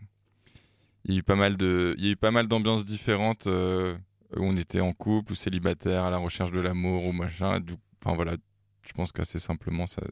il 1.04 1.12
y 1.12 1.16
a 1.16 1.19
eu 1.21 1.23
pas 1.23 1.37
mal 1.37 1.57
de, 1.57 1.95
il 1.99 2.04
y 2.04 2.09
a 2.09 2.12
eu 2.12 2.16
pas 2.16 2.30
mal 2.33 2.47
d'ambiances 2.49 2.85
différentes 2.85 3.47
où 3.47 4.42
on 4.45 4.57
était 4.57 4.80
en 4.80 4.92
couple 4.92 5.33
ou 5.33 5.35
célibataire, 5.37 6.02
à 6.04 6.11
la 6.11 6.19
recherche 6.19 6.50
de 6.52 6.61
l'amour 6.61 7.04
ou 7.07 7.12
machin. 7.12 7.59
Du- 7.61 7.75
Enfin 8.04 8.14
voilà, 8.16 8.37
je 8.83 8.92
pense 8.92 9.12
qu'assez 9.12 9.38
simplement, 9.38 9.87
ça, 9.87 10.02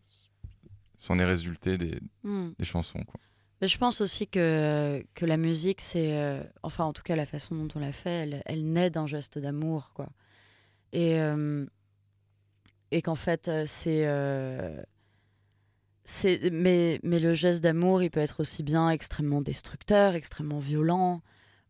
s'en 0.98 1.18
est 1.18 1.24
résulté 1.24 1.78
des, 1.78 1.98
Hmm. 2.22 2.50
des 2.58 2.64
chansons, 2.64 3.02
quoi. 3.04 3.20
Mais 3.60 3.68
je 3.68 3.76
pense 3.78 4.00
aussi 4.00 4.28
que, 4.28 5.04
que 5.14 5.26
la 5.26 5.36
musique, 5.36 5.80
c'est. 5.80 6.16
euh, 6.16 6.42
enfin, 6.62 6.84
en 6.84 6.92
tout 6.92 7.02
cas, 7.02 7.16
la 7.16 7.26
façon 7.26 7.56
dont 7.56 7.68
on 7.74 7.80
l'a 7.80 7.92
fait, 7.92 8.42
elle, 8.46 8.64
naît 8.72 8.90
d'un 8.90 9.06
geste 9.06 9.38
d'amour, 9.38 9.90
quoi. 9.94 10.08
Et, 10.92 11.20
euh, 11.20 11.66
et 12.90 13.02
qu'en 13.02 13.14
fait, 13.16 13.48
euh, 13.48 13.64
c'est. 13.66 14.06
euh, 14.06 14.82
mais, 16.52 17.00
mais 17.02 17.18
le 17.18 17.34
geste 17.34 17.62
d'amour, 17.62 18.02
il 18.02 18.10
peut 18.10 18.20
être 18.20 18.40
aussi 18.40 18.62
bien 18.62 18.88
extrêmement 18.90 19.42
destructeur, 19.42 20.14
extrêmement 20.14 20.58
violent, 20.58 21.20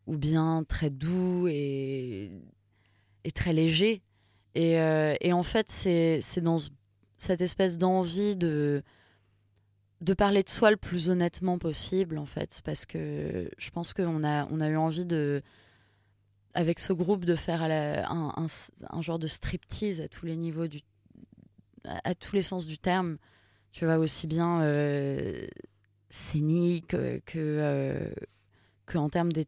ou 0.07 0.17
bien 0.17 0.63
très 0.67 0.89
doux 0.89 1.47
et, 1.49 2.31
et 3.25 3.31
très 3.31 3.51
léger. 3.53 4.01
Et, 4.55 4.73
et 5.21 5.33
en 5.33 5.43
fait, 5.43 5.69
c'est 5.69 6.21
dans 6.41 6.57
ce- 6.57 6.69
cette 7.17 7.41
espèce 7.41 7.77
d'envie 7.77 8.37
de 8.37 8.81
de 10.01 10.13
parler 10.13 10.43
de 10.43 10.49
soi 10.49 10.71
le 10.71 10.77
plus 10.77 11.09
honnêtement 11.09 11.57
possible 11.57 12.17
en 12.17 12.25
fait 12.25 12.61
parce 12.63 12.85
que 12.85 13.49
je 13.57 13.69
pense 13.69 13.93
qu'on 13.93 14.23
a 14.23 14.47
on 14.49 14.61
a 14.61 14.69
eu 14.69 14.77
envie 14.77 15.05
de 15.05 15.41
avec 16.53 16.79
ce 16.79 16.93
groupe 16.93 17.25
de 17.25 17.35
faire 17.35 17.61
un, 17.63 18.33
un- 18.89 19.01
genre 19.01 19.19
de 19.19 19.27
striptease 19.27 20.01
à 20.01 20.07
tous 20.07 20.25
les 20.25 20.35
niveaux 20.35 20.67
du 20.67 20.81
à, 21.85 21.99
à 22.09 22.15
tous 22.15 22.35
les 22.35 22.41
sens 22.41 22.65
du 22.65 22.77
terme. 22.77 23.17
Tu 23.71 23.85
vois 23.85 23.97
aussi 23.97 24.25
bien 24.25 24.61
euh, 24.61 25.45
scénique 26.09 26.93
euh, 26.95 27.19
que 27.25 27.37
euh, 27.37 28.09
que 28.87 28.97
en 28.97 29.09
termes 29.09 29.31
des, 29.31 29.45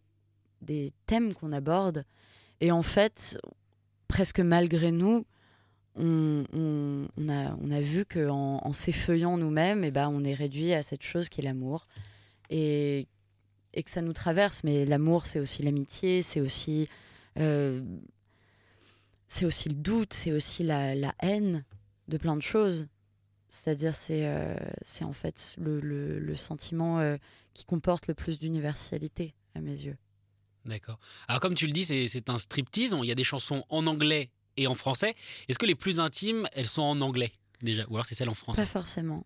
des 0.62 0.92
thèmes 1.08 1.34
qu'on 1.34 1.52
aborde. 1.54 2.06
Et 2.60 2.72
en 2.72 2.84
fait 2.84 3.40
presque 4.08 4.40
malgré 4.42 4.92
nous 4.92 5.26
on, 5.96 7.08
a, 7.30 7.56
on 7.62 7.72
a 7.72 7.82
vu 7.82 8.06
qu'en 8.06 8.60
en, 8.64 8.74
s'effeuillant 8.74 9.38
nous-mêmes, 9.38 9.84
eh 9.84 9.92
ben, 9.92 10.10
on 10.10 10.24
est 10.24 10.34
réduit 10.34 10.74
à 10.74 10.84
cette 10.84 11.04
chose 11.04 11.30
qui 11.30 11.42
est 11.42 11.44
l'amour. 11.44 11.88
Et, 12.50 13.08
et 13.74 13.84
que 13.84 13.90
ça 13.90 14.02
nous 14.02 14.14
traverse. 14.14 14.64
Mais 14.64 14.86
l'amour, 14.86 15.26
c'est 15.26 15.40
aussi 15.40 15.64
l'amitié, 15.64 16.22
c'est 16.22 16.42
aussi, 16.42 16.88
euh, 17.40 17.82
c'est 19.28 19.46
aussi 19.46 19.70
le 19.70 19.76
doute, 19.76 20.14
c'est 20.14 20.32
aussi 20.32 20.64
la, 20.64 20.96
la 20.96 21.14
haine 21.22 21.64
de 22.08 22.18
plein 22.18 22.36
de 22.36 22.42
choses. 22.42 22.88
C'est-à-dire, 23.48 23.94
c'est 23.94 24.26
euh, 24.26 24.56
c'est 24.82 25.04
en 25.04 25.14
fait 25.14 25.56
le, 25.58 25.80
le- 25.82 26.36
sentiment 26.36 27.00
euh, 27.00 27.18
qui 27.54 27.66
comporte 27.66 28.08
le 28.08 28.14
plus 28.14 28.40
d'universalité, 28.40 29.34
à 29.56 29.62
mes 29.62 29.72
yeux. 29.72 29.98
D'accord. 30.66 31.00
Alors 31.28 31.42
comme 31.42 31.56
tu 31.56 31.66
le 31.68 31.74
dis, 31.74 31.84
c'est 31.86 32.30
un 32.30 32.38
striptease. 32.38 32.96
Il 33.02 33.06
y 33.08 33.12
a 33.12 33.16
des 33.16 33.24
chansons 33.24 33.66
en 33.70 33.88
anglais 33.88 34.30
et 34.58 34.68
en 34.68 34.76
français. 34.76 35.16
Est-ce 35.48 35.60
que 35.60 35.66
les 35.66 35.76
plus 35.76 36.00
intimes, 36.00 36.48
elles 36.54 36.68
sont 36.68 36.82
en 36.82 37.02
anglais 37.02 37.32
déjà 37.62 37.84
Ou 37.90 37.96
alors 37.96 38.06
c'est 38.06 38.16
celles 38.16 38.30
en 38.30 38.34
français? 38.34 38.62
Pas 38.62 38.68
forcément. 38.68 39.26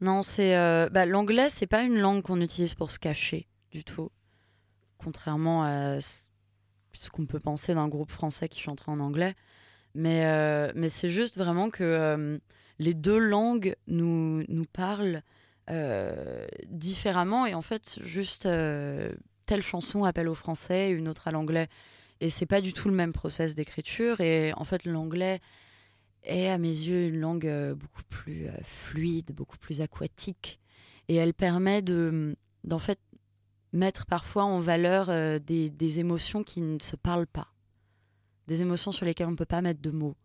Non, 0.00 0.22
c'est 0.22 0.56
euh, 0.56 0.88
bah, 0.90 1.06
l'anglais, 1.06 1.48
c'est 1.48 1.66
pas 1.66 1.82
une 1.82 1.98
langue 1.98 2.22
qu'on 2.22 2.40
utilise 2.40 2.74
pour 2.74 2.90
se 2.90 2.98
cacher 2.98 3.48
du 3.70 3.84
tout, 3.84 4.10
contrairement 4.98 5.64
à 5.64 6.00
ce 6.00 7.10
qu'on 7.10 7.26
peut 7.26 7.40
penser 7.40 7.74
d'un 7.74 7.88
groupe 7.88 8.10
français 8.10 8.48
qui 8.48 8.60
chanterait 8.60 8.92
en 8.92 9.00
anglais. 9.00 9.34
Mais 9.94 10.24
euh, 10.24 10.70
mais 10.74 10.88
c'est 10.88 11.08
juste 11.08 11.36
vraiment 11.36 11.70
que 11.70 11.82
euh, 11.82 12.38
les 12.78 12.94
deux 12.94 13.18
langues 13.18 13.74
nous 13.86 14.44
nous 14.48 14.64
parlent 14.66 15.22
euh, 15.68 16.46
différemment 16.66 17.46
et 17.46 17.54
en 17.54 17.62
fait 17.62 17.98
juste 18.02 18.48
telle 19.46 19.62
chanson 19.62 20.04
appelle 20.04 20.28
au 20.28 20.34
français, 20.34 20.90
une 20.90 21.08
autre 21.08 21.28
à 21.28 21.32
l'anglais. 21.32 21.68
Et 22.20 22.28
c'est 22.28 22.46
pas 22.46 22.60
du 22.60 22.72
tout 22.72 22.88
le 22.88 22.94
même 22.94 23.12
process 23.12 23.54
d'écriture. 23.54 24.20
Et 24.20 24.52
en 24.54 24.64
fait, 24.64 24.84
l'anglais 24.84 25.40
est 26.22 26.48
à 26.48 26.58
mes 26.58 26.68
yeux 26.68 27.08
une 27.08 27.18
langue 27.18 27.46
euh, 27.46 27.74
beaucoup 27.74 28.02
plus 28.08 28.46
euh, 28.46 28.52
fluide, 28.62 29.32
beaucoup 29.32 29.58
plus 29.58 29.80
aquatique. 29.80 30.60
Et 31.08 31.16
elle 31.16 31.34
permet 31.34 31.82
de, 31.82 32.36
d'en 32.64 32.78
fait 32.78 33.00
mettre 33.72 34.04
parfois 34.06 34.44
en 34.44 34.58
valeur 34.58 35.08
euh, 35.08 35.38
des, 35.38 35.70
des 35.70 36.00
émotions 36.00 36.44
qui 36.44 36.60
ne 36.60 36.78
se 36.78 36.96
parlent 36.96 37.26
pas. 37.26 37.48
Des 38.46 38.60
émotions 38.62 38.92
sur 38.92 39.06
lesquelles 39.06 39.28
on 39.28 39.32
ne 39.32 39.36
peut 39.36 39.46
pas 39.46 39.62
mettre 39.62 39.80
de 39.80 39.90
mots, 39.90 40.16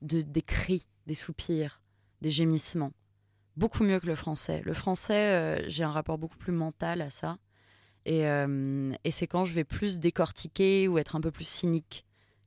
de, 0.00 0.22
des 0.22 0.42
cris, 0.42 0.86
des 1.06 1.14
soupirs, 1.14 1.82
des 2.20 2.30
gémissements. 2.30 2.92
Beaucoup 3.56 3.84
mieux 3.84 4.00
que 4.00 4.06
le 4.06 4.14
français. 4.14 4.62
Le 4.64 4.72
français, 4.72 5.64
j'ai 5.68 5.84
un 5.84 5.90
rapport 5.90 6.18
beaucoup 6.18 6.36
plus 6.36 6.52
mental 6.52 7.00
à 7.02 7.10
ça. 7.10 7.38
Et, 8.06 8.26
euh, 8.26 8.90
et 9.04 9.10
c'est 9.10 9.26
quand 9.26 9.44
je 9.44 9.54
vais 9.54 9.64
plus 9.64 9.98
décortiquer 9.98 10.88
ou 10.88 10.98
être 10.98 11.16
un 11.16 11.20
peu 11.20 11.30
plus 11.30 11.48
cynique 11.48 12.04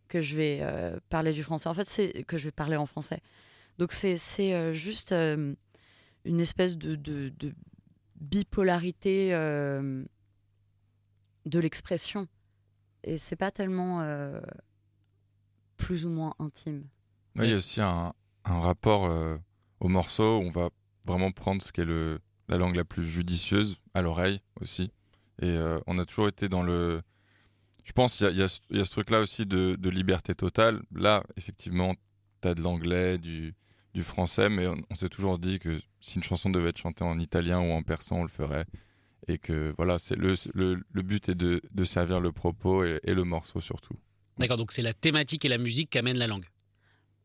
que 0.07 0.21
je 0.21 0.35
vais 0.35 0.59
euh, 0.61 0.99
parler 1.09 1.33
du 1.33 1.43
français. 1.43 1.67
En 1.67 1.73
fait, 1.73 1.89
c'est 1.89 2.23
que 2.23 2.37
je 2.37 2.45
vais 2.45 2.51
parler 2.51 2.77
en 2.77 2.85
français. 2.85 3.21
Donc 3.77 3.91
c'est 3.91 4.17
euh, 4.53 4.73
juste 4.73 5.11
une 5.11 6.39
espèce 6.39 6.77
de, 6.77 7.31
bipolarité 8.15 9.31
de 9.31 11.59
l'expression. 11.59 12.27
Et 13.03 13.17
c'est 13.17 13.35
pas 13.35 13.51
tellement 13.51 14.03
plus 15.77 16.05
ou 16.05 16.09
moins 16.09 16.33
intime. 16.39 16.87
Il 17.35 17.45
y 17.45 17.53
a 17.53 17.57
aussi 17.57 17.81
un, 17.81 18.13
rapport 18.43 19.11
au 19.79 19.87
morceau 19.87 20.39
où 20.39 20.41
on 20.41 20.49
va 20.49 20.69
vraiment 21.05 21.31
prendre 21.31 21.61
ce 21.61 21.71
qui 21.71 21.81
est 21.81 22.19
la 22.47 22.57
langue 22.57 22.75
la 22.75 22.85
plus 22.85 23.05
judicieuse 23.05 23.77
à 23.93 24.01
l'oreille 24.01 24.41
aussi. 24.59 24.91
Et 25.41 25.50
euh, 25.50 25.79
on 25.88 25.98
a 26.00 26.06
toujours 26.06 26.27
été 26.27 26.50
dans 26.50 26.63
le. 26.63 27.01
Je 27.84 27.91
pense 27.94 28.17
qu'il 28.17 28.25
y 28.25 28.29
a, 28.29 28.32
il 28.32 28.38
y 28.38 28.41
a 28.44 28.48
ce- 28.48 28.60
il 28.70 28.77
y 28.77 28.82
a 28.82 28.86
ce 28.86 28.91
truc-là 28.91 29.20
aussi 29.22 29.46
de, 29.46 29.75
de 29.79 29.89
liberté 29.89 30.36
totale. 30.36 30.82
Là, 30.94 31.24
effectivement, 31.38 31.96
tu 32.41 32.48
as 32.48 32.53
de 32.56 32.62
l'anglais, 32.62 33.17
du, 33.17 33.53
du 33.94 34.03
français, 34.03 34.50
mais 34.50 34.67
on, 34.67 34.75
on 34.89 34.96
s'est 34.96 35.10
toujours 35.10 35.39
dit 35.39 35.60
que 35.60 35.79
si 36.01 36.17
une 36.17 36.24
chanson 36.24 36.50
devait 36.50 36.70
être 36.70 36.77
chantée 36.79 37.03
en 37.06 37.17
italien 37.20 37.60
ou 37.62 37.72
en 37.72 37.84
persan, 37.84 38.17
on 38.20 38.24
le 38.24 38.29
ferait. 38.29 38.65
Et 39.29 39.38
que 39.38 39.74
voilà, 39.77 40.00
c'est 40.00 40.15
le, 40.15 40.34
le, 40.53 40.82
le 40.91 41.01
but 41.01 41.29
est 41.29 41.36
de, 41.36 41.62
de 41.72 41.84
servir 41.84 42.20
le 42.20 42.32
propos 42.32 42.84
et, 42.84 43.00
et 43.03 43.13
le 43.13 43.24
morceau 43.24 43.60
surtout. 43.62 43.96
D'accord, 44.38 44.58
donc 44.58 44.72
c'est 44.72 44.82
la 44.82 44.94
thématique 44.94 45.44
et 45.46 45.50
la 45.50 45.58
musique 45.58 45.89
qui 45.89 45.98
amènent 45.98 46.17
la 46.20 46.27
langue. 46.27 46.46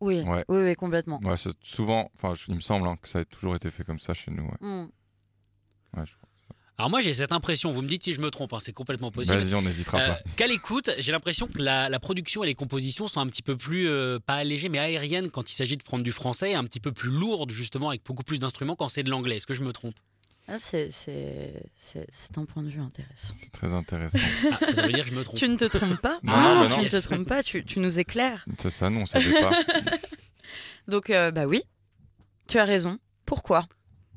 Oui, 0.01 0.21
Ouais. 0.23 0.45
oui, 0.49 0.63
oui, 0.65 0.75
complètement. 0.75 1.21
Ouais, 1.25 1.37
souvent, 1.63 2.11
enfin, 2.17 2.35
il 2.49 2.55
me 2.57 2.61
semble 2.61 2.89
hein, 2.89 2.97
que 3.01 3.09
ça 3.09 3.21
a 3.21 3.25
toujours 3.25 3.55
été 3.55 3.71
fait 3.71 3.85
comme 3.85 4.01
ça 4.01 4.15
chez 4.15 4.31
nous. 4.33 4.45
ouais. 4.45 4.59
Mm. 4.61 4.89
Ouais, 5.97 6.05
je. 6.07 6.13
Alors 6.83 6.91
moi 6.91 7.01
j'ai 7.01 7.15
cette 7.15 7.31
impression, 7.31 7.71
vous 7.71 7.81
me 7.81 7.87
dites 7.87 8.03
si 8.03 8.13
je 8.13 8.21
me 8.21 8.29
trompe, 8.29 8.53
hein, 8.55 8.59
c'est 8.59 8.73
complètement 8.73 9.13
possible. 9.13 9.37
Vas-y, 9.37 9.55
on 9.55 9.63
n'hésitera 9.63 10.01
Euh, 10.01 10.09
pas. 10.15 10.19
Qu'à 10.35 10.49
l'écoute, 10.49 10.91
j'ai 10.99 11.13
l'impression 11.13 11.47
que 11.47 11.59
la, 11.63 11.89
la 11.89 12.01
production 12.01 12.43
et 12.43 12.49
les 12.49 12.57
compositions 12.57 13.07
sont 13.07 13.21
un 13.21 13.27
petit 13.29 13.43
peu 13.43 13.57
plus, 13.57 13.89
euh, 13.89 14.19
pas 14.19 14.35
allégées, 14.35 14.69
mais 14.69 14.81
aériennes 14.81 15.31
quand 15.31 15.49
il 15.49 15.55
s'agit 15.55 15.77
de 15.77 15.85
prendre 15.85 16.03
du 16.03 16.11
français, 16.11 16.55
un 16.55 16.65
petit 16.65 16.81
peu 16.81 16.91
plus 16.91 17.09
lourdes 17.09 17.53
justement, 17.53 17.91
avec 17.91 18.03
beaucoup 18.05 18.25
plus 18.25 18.41
d'instruments 18.41 18.75
quand 18.75 18.89
c'est 18.89 19.05
de 19.05 19.11
l'anglais. 19.11 19.37
Est-ce 19.37 19.47
que 19.47 19.55
je 19.55 19.63
me 19.63 19.73
trompe? 19.73 19.95
Ah, 20.49 20.59
c'est- 20.59 20.91
c'est 20.91 21.55
c'est- 21.77 22.09
c'est 22.11 22.37
un 22.37 22.47
point 22.47 22.65
de 22.65 22.69
vue 22.69 22.81
intéressant. 22.81 23.33
C'est 23.37 23.53
très 23.53 23.73
intéressant. 23.75 24.19
ah, 24.51 24.67
ça, 24.67 24.75
ça 24.75 24.83
veut 24.85 24.93
dire 24.93 25.05
que 25.05 25.11
je 25.13 25.17
me 25.17 25.23
trompe. 25.23 25.39
Tu 25.39 25.49
ne 25.49 25.55
te 25.55 25.67
trompes 25.67 26.01
pas 26.01 26.19
Non, 26.25 26.33
non, 26.37 26.61
bah 26.63 26.67
tu 26.69 26.77
non. 26.79 26.83
ne 26.83 26.89
te 26.89 26.97
trompes 26.97 27.29
pas, 27.29 27.45
tu, 27.45 27.65
tu 27.65 27.79
nous 27.79 28.01
éclaires. 28.01 28.45
c'est 28.59 28.71
ça, 28.71 28.91
nous, 28.91 29.03
on 29.03 29.07
savait 29.07 29.31
pas. 29.41 29.53
Donc, 30.89 31.11
euh, 31.11 31.31
bah 31.31 31.45
oui, 31.47 31.63
tu 32.49 32.59
as 32.59 32.65
raison. 32.65 32.99
Pourquoi? 33.25 33.69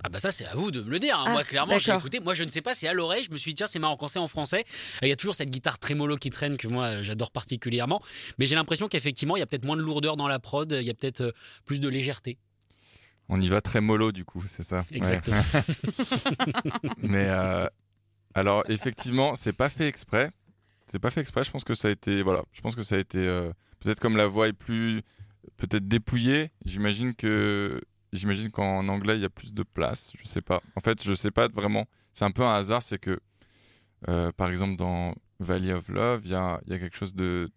Ah 0.04 0.10
bah 0.10 0.20
ça 0.20 0.30
c'est 0.30 0.46
à 0.46 0.54
vous 0.54 0.70
de 0.72 0.82
me 0.82 0.90
le 0.92 1.00
dire. 1.00 1.18
hein. 1.18 1.24
Ah, 1.28 1.32
moi 1.32 1.44
clairement 1.44 1.80
j'ai 1.80 1.92
écouté. 1.94 2.20
Moi 2.20 2.34
je 2.36 2.44
ne 2.44 2.50
sais 2.50 2.62
pas, 2.62 2.74
c'est 2.74 2.88
à 2.88 2.94
l'oreille. 2.94 3.24
Je 3.24 3.32
me 3.32 3.38
suis 3.38 3.52
dit 3.52 3.56
tiens 3.56 3.68
c'est 3.68 3.80
marrant 3.80 3.98
quand 3.98 4.08
c'est 4.08 4.20
en 4.20 4.28
français. 4.28 4.66
Il 5.02 5.08
y 5.08 5.12
a 5.12 5.16
toujours 5.16 5.34
cette 5.36 5.50
guitare 5.50 5.80
trémolo 5.80 6.18
qui 6.18 6.30
traîne 6.30 6.58
que 6.58 6.68
moi 6.68 7.02
j'adore 7.02 7.32
particulièrement. 7.32 8.02
Mais 8.38 8.46
j'ai 8.46 8.56
l'impression 8.56 8.88
qu'effectivement 8.88 9.36
il 9.36 9.40
y 9.40 9.44
a 9.44 9.46
peut-être 9.48 9.66
moins 9.66 9.78
de 9.78 9.82
lourdeur 9.82 10.16
dans 10.18 10.28
la 10.28 10.38
prod. 10.40 10.72
Il 10.80 10.86
y 10.86 10.90
a 10.92 10.94
peut-être 10.94 11.22
euh, 11.22 11.32
plus 11.66 11.80
de 11.80 11.90
légèreté. 11.90 12.38
On 13.28 13.42
y 13.42 13.48
va 13.48 13.60
très 13.60 13.82
mollo, 13.82 14.12
du 14.12 14.24
coup, 14.24 14.44
c'est 14.48 14.62
ça? 14.62 14.86
Ouais. 14.92 14.98
Exactement. 14.98 15.42
Mais 17.00 17.25
euh, 17.28 17.66
alors, 18.36 18.64
effectivement, 18.70 19.36
c'est 19.36 19.54
pas 19.54 19.70
fait 19.70 19.88
exprès. 19.88 20.30
C'est 20.86 21.00
pas 21.00 21.10
fait 21.10 21.22
exprès. 21.22 21.44
Je 21.44 21.50
pense 21.50 21.64
que 21.64 21.74
ça 21.74 21.88
a 21.88 21.92
été, 21.92 22.22
voilà, 22.22 22.44
je 22.52 22.62
pense 22.62 22.75
que 22.75 22.84
ça 22.84 22.96
a 22.96 23.00
été 23.00 23.18
euh, 23.18 23.52
peut-être 23.80 24.00
comme 24.00 24.16
la 24.16 24.28
voix 24.28 24.48
est 24.48 24.54
plus 24.54 25.02
peut-être 25.58 25.88
dépouillée. 25.88 26.52
J'imagine 26.66 27.16
que 27.16 27.82
j'imagine 28.15 28.51
qu'en 28.51 28.88
anglais 28.88 29.15
il 29.15 29.22
y 29.22 29.25
a 29.25 29.29
plus 29.29 29.53
de 29.53 29.63
place. 29.63 30.12
Je 30.22 30.27
sais 30.27 30.41
pas. 30.41 30.62
En 30.75 30.79
fait, 30.81 31.03
je 31.03 31.13
sais 31.13 31.31
pas 31.31 31.48
vraiment. 31.48 31.86
C'est 32.13 32.25
un 32.25 32.31
peu 32.31 32.43
un 32.43 32.53
hasard, 32.53 32.81
c'est 32.81 33.00
que 33.00 33.19
euh, 34.07 34.31
par 34.31 34.50
exemple 34.50 34.75
dans 34.75 35.13
Valley 35.39 35.74
of 35.74 35.88
Love, 35.89 36.22
il 36.25 36.31
y 36.31 36.36
a, 36.36 36.60
y 36.67 36.74
a 36.74 36.79
quelque 36.79 36.95
chose 36.95 37.13
de, 37.15 37.50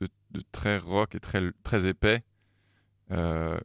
de, 0.00 0.08
de 0.32 0.42
très 0.52 0.78
rock 0.78 1.14
et 1.14 1.20
très 1.20 1.40
très 1.62 1.86
épais. 1.88 2.22
Euh, 3.10 3.58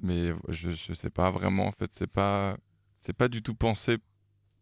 mais 0.00 0.32
je, 0.48 0.70
je 0.70 0.92
sais 0.92 1.10
pas 1.10 1.30
vraiment. 1.30 1.66
En 1.66 1.72
fait, 1.72 1.90
c'est 1.92 2.06
pas 2.10 2.56
c'est 2.98 3.12
pas 3.16 3.28
du 3.28 3.42
tout 3.42 3.54
pensé 3.54 3.98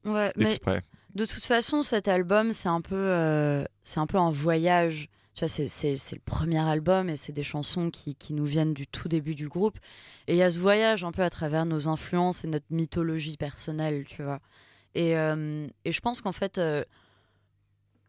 Ouais, 0.05 0.33
mais 0.37 0.47
exprès. 0.47 0.83
de 1.15 1.25
toute 1.25 1.45
façon, 1.45 1.81
cet 1.81 2.09
album, 2.09 2.53
c'est 2.53 2.69
un 2.69 2.83
peu, 2.83 2.95
euh, 2.95 3.65
c'est 3.83 4.01
un 4.01 4.07
peu 4.07 4.19
un 4.19 4.31
voyage 4.31 5.09
Tu 5.35 5.41
vois, 5.41 5.49
c'est- 5.49 6.13
le 6.13 6.21
premier 6.25 6.61
album 6.61 7.11
et 7.11 7.17
c'est 7.17 7.33
des 7.33 7.43
chansons 7.43 7.91
qui, 7.91 8.15
qui 8.15 8.35
nous 8.35 8.45
viennent 8.45 8.73
du 8.73 8.87
tout 8.87 9.09
début 9.09 9.35
du 9.35 9.49
groupe. 9.49 9.79
Et 10.29 10.35
il 10.35 10.37
y 10.37 10.43
a 10.43 10.51
ce 10.51 10.61
voyage 10.61 11.03
un 11.03 11.11
peu 11.11 11.23
à 11.23 11.31
travers 11.31 11.67
nos 11.67 11.89
influences 11.89 12.45
et 12.45 12.49
notre 12.49 12.67
mythologie 12.71 13.37
personnelle, 13.37 14.05
tu 14.07 14.23
vois. 14.23 14.41
Et, 14.95 15.17
euh, 15.17 15.67
et 15.85 15.91
je 15.91 16.01
pense 16.01 16.21
qu'en 16.21 16.31
fait, 16.31 16.59
euh, 16.59 16.85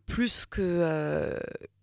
plus 0.05 0.45
que 0.45 0.61
euh, 0.61 1.39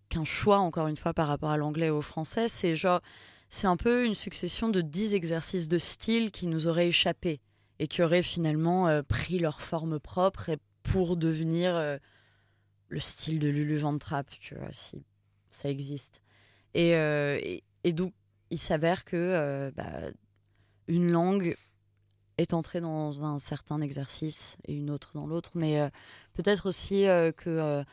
qu'un 0.07 0.23
choix, 0.23 0.59
encore 0.59 0.87
une 0.87 0.95
fois, 0.95 1.13
par 1.13 1.27
rapport 1.27 1.49
à 1.49 1.57
l'anglais 1.57 1.87
et 1.87 1.91
au 1.91 2.01
français, 2.01 2.47
c'est 2.47 2.75
genre, 2.77 3.01
c'est 3.49 3.67
un 3.67 3.75
peu 3.77 4.05
une 4.05 4.15
succession 4.15 4.69
de 4.69 4.79
dix 4.79 5.13
exercices 5.13 5.67
de 5.67 5.77
style 5.77 6.31
qui 6.31 6.47
nous 6.47 6.67
auraient 6.67 6.87
échappé 6.87 7.41
et 7.79 7.87
qui 7.87 8.01
auraient 8.01 8.21
finalement 8.23 9.01
pris 9.03 9.39
leur 9.39 9.59
forme 9.61 9.99
propre 9.99 10.47
et 10.49 10.57
pour 10.83 11.17
devenir 11.17 11.99
le 12.87 12.99
style 12.99 13.39
de 13.39 13.49
Lulu 13.49 13.77
Van 13.77 13.97
Trapp, 13.97 14.29
tu 14.39 14.55
vois, 14.55 14.71
si 14.71 15.03
ça 15.53 15.69
existe. 15.69 16.21
Et, 16.73 16.95
euh, 16.95 17.39
et, 17.41 17.63
et 17.83 17.93
donc, 17.93 18.13
il 18.49 18.57
s'avère 18.57 19.05
que 19.05 19.15
euh, 19.15 19.71
bah, 19.75 19.91
une 20.87 21.11
langue 21.11 21.55
est 22.37 22.53
entrée 22.53 22.81
dans 22.81 23.23
un 23.23 23.39
certain 23.39 23.81
exercice 23.81 24.57
et 24.67 24.73
une 24.73 24.89
autre 24.89 25.11
dans 25.13 25.27
l'autre, 25.27 25.51
mais 25.55 25.79
euh, 25.79 25.89
peut-être 26.33 26.67
aussi 26.67 27.05
que 27.37 27.83